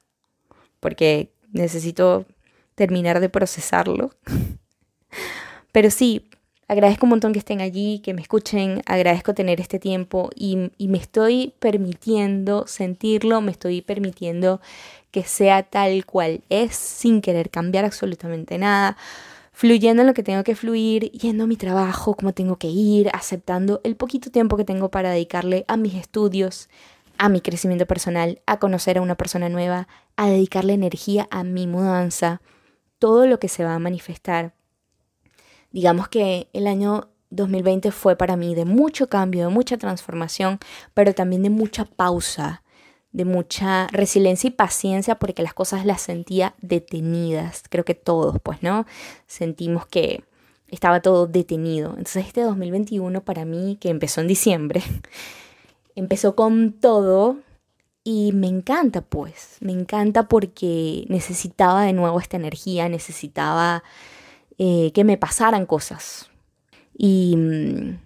porque 0.80 1.32
necesito 1.52 2.26
terminar 2.74 3.20
de 3.20 3.28
procesarlo. 3.28 4.10
Pero 5.72 5.90
sí, 5.90 6.28
agradezco 6.68 7.06
un 7.06 7.10
montón 7.10 7.32
que 7.32 7.38
estén 7.38 7.60
allí, 7.60 8.00
que 8.00 8.14
me 8.14 8.20
escuchen, 8.20 8.82
agradezco 8.86 9.34
tener 9.34 9.60
este 9.60 9.78
tiempo 9.78 10.30
y, 10.34 10.70
y, 10.76 10.88
me 10.88 10.98
estoy 10.98 11.54
permitiendo 11.58 12.66
sentirlo, 12.66 13.40
me 13.40 13.52
estoy 13.52 13.80
permitiendo 13.80 14.60
que 15.10 15.24
sea 15.24 15.62
tal 15.62 16.04
cual 16.04 16.42
es, 16.50 16.76
sin 16.76 17.22
querer 17.22 17.50
cambiar 17.50 17.84
absolutamente 17.86 18.58
nada, 18.58 18.96
fluyendo 19.58 20.02
en 20.02 20.06
lo 20.06 20.14
que 20.14 20.22
tengo 20.22 20.44
que 20.44 20.54
fluir, 20.54 21.10
yendo 21.10 21.42
a 21.42 21.46
mi 21.48 21.56
trabajo, 21.56 22.14
como 22.14 22.32
tengo 22.32 22.58
que 22.58 22.68
ir, 22.68 23.10
aceptando 23.12 23.80
el 23.82 23.96
poquito 23.96 24.30
tiempo 24.30 24.56
que 24.56 24.64
tengo 24.64 24.88
para 24.88 25.10
dedicarle 25.10 25.64
a 25.66 25.76
mis 25.76 25.94
estudios, 25.94 26.68
a 27.18 27.28
mi 27.28 27.40
crecimiento 27.40 27.84
personal, 27.84 28.40
a 28.46 28.60
conocer 28.60 28.98
a 28.98 29.02
una 29.02 29.16
persona 29.16 29.48
nueva, 29.48 29.88
a 30.14 30.28
dedicarle 30.28 30.74
energía 30.74 31.26
a 31.32 31.42
mi 31.42 31.66
mudanza, 31.66 32.40
todo 33.00 33.26
lo 33.26 33.40
que 33.40 33.48
se 33.48 33.64
va 33.64 33.74
a 33.74 33.80
manifestar. 33.80 34.54
Digamos 35.72 36.06
que 36.06 36.48
el 36.52 36.68
año 36.68 37.08
2020 37.30 37.90
fue 37.90 38.14
para 38.14 38.36
mí 38.36 38.54
de 38.54 38.64
mucho 38.64 39.08
cambio, 39.08 39.48
de 39.48 39.52
mucha 39.52 39.76
transformación, 39.76 40.60
pero 40.94 41.16
también 41.16 41.42
de 41.42 41.50
mucha 41.50 41.84
pausa, 41.84 42.62
de 43.12 43.24
mucha 43.24 43.86
resiliencia 43.88 44.48
y 44.48 44.52
paciencia 44.52 45.16
porque 45.16 45.42
las 45.42 45.54
cosas 45.54 45.84
las 45.86 46.02
sentía 46.02 46.54
detenidas. 46.60 47.62
Creo 47.68 47.84
que 47.84 47.94
todos, 47.94 48.36
pues, 48.42 48.62
¿no? 48.62 48.86
Sentimos 49.26 49.86
que 49.86 50.24
estaba 50.68 51.00
todo 51.00 51.26
detenido. 51.26 51.90
Entonces 51.90 52.26
este 52.26 52.42
2021 52.42 53.24
para 53.24 53.44
mí, 53.44 53.78
que 53.80 53.88
empezó 53.88 54.20
en 54.20 54.28
diciembre, 54.28 54.82
empezó 55.94 56.36
con 56.36 56.72
todo 56.72 57.38
y 58.04 58.32
me 58.32 58.46
encanta, 58.46 59.02
pues, 59.02 59.56
me 59.60 59.72
encanta 59.72 60.28
porque 60.28 61.04
necesitaba 61.08 61.82
de 61.82 61.92
nuevo 61.92 62.20
esta 62.20 62.36
energía, 62.36 62.88
necesitaba 62.88 63.82
eh, 64.58 64.92
que 64.92 65.04
me 65.04 65.18
pasaran 65.18 65.66
cosas. 65.66 66.30
Y 66.96 67.36
mm, 67.36 67.98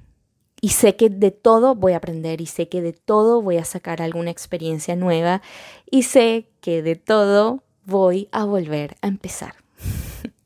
y 0.64 0.68
sé 0.70 0.94
que 0.94 1.10
de 1.10 1.32
todo 1.32 1.74
voy 1.74 1.92
a 1.92 1.96
aprender 1.96 2.40
y 2.40 2.46
sé 2.46 2.68
que 2.68 2.80
de 2.80 2.92
todo 2.92 3.42
voy 3.42 3.58
a 3.58 3.64
sacar 3.64 4.00
alguna 4.00 4.30
experiencia 4.30 4.94
nueva 4.94 5.42
y 5.90 6.04
sé 6.04 6.48
que 6.60 6.82
de 6.82 6.94
todo 6.94 7.64
voy 7.84 8.28
a 8.30 8.44
volver 8.44 8.96
a 9.02 9.08
empezar. 9.08 9.54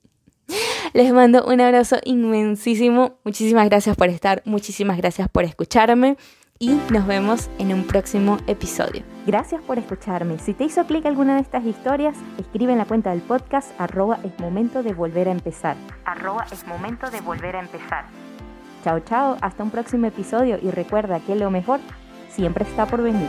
Les 0.95 1.13
mando 1.13 1.45
un 1.45 1.61
abrazo 1.61 1.99
inmensísimo. 2.03 3.19
Muchísimas 3.25 3.69
gracias 3.69 3.95
por 3.95 4.09
estar, 4.09 4.43
muchísimas 4.47 4.97
gracias 4.97 5.29
por 5.29 5.45
escucharme 5.45 6.17
y 6.59 6.71
nos 6.91 7.07
vemos 7.07 7.51
en 7.59 7.75
un 7.75 7.85
próximo 7.87 8.39
episodio. 8.47 9.03
Gracias 9.27 9.61
por 9.61 9.79
escucharme. 9.79 10.39
Si 10.39 10.55
te 10.55 10.65
hizo 10.65 10.87
clic 10.87 11.05
alguna 11.05 11.35
de 11.35 11.43
estas 11.43 11.67
historias, 11.67 12.17
escribe 12.39 12.73
en 12.73 12.79
la 12.79 12.87
cuenta 12.87 13.11
del 13.11 13.21
podcast 13.21 13.79
arroba 13.79 14.19
es 14.25 14.39
momento 14.41 14.83
de 14.83 14.95
volver 14.95 15.29
a 15.29 15.33
empezar. 15.33 15.77
Arroba 16.07 16.47
es 16.51 16.67
momento 16.67 17.11
de 17.11 17.21
volver 17.21 17.57
a 17.57 17.61
empezar. 17.61 18.26
Chao, 18.87 19.01
chao, 19.01 19.37
hasta 19.41 19.65
un 19.65 19.71
próximo 19.73 20.07
episodio 20.07 20.61
y 20.63 20.71
recuerda 20.71 21.19
que 21.19 21.35
lo 21.35 21.51
mejor 21.51 21.81
siempre 22.29 22.63
está 22.63 22.87
por 22.87 23.03
venir. 23.03 23.29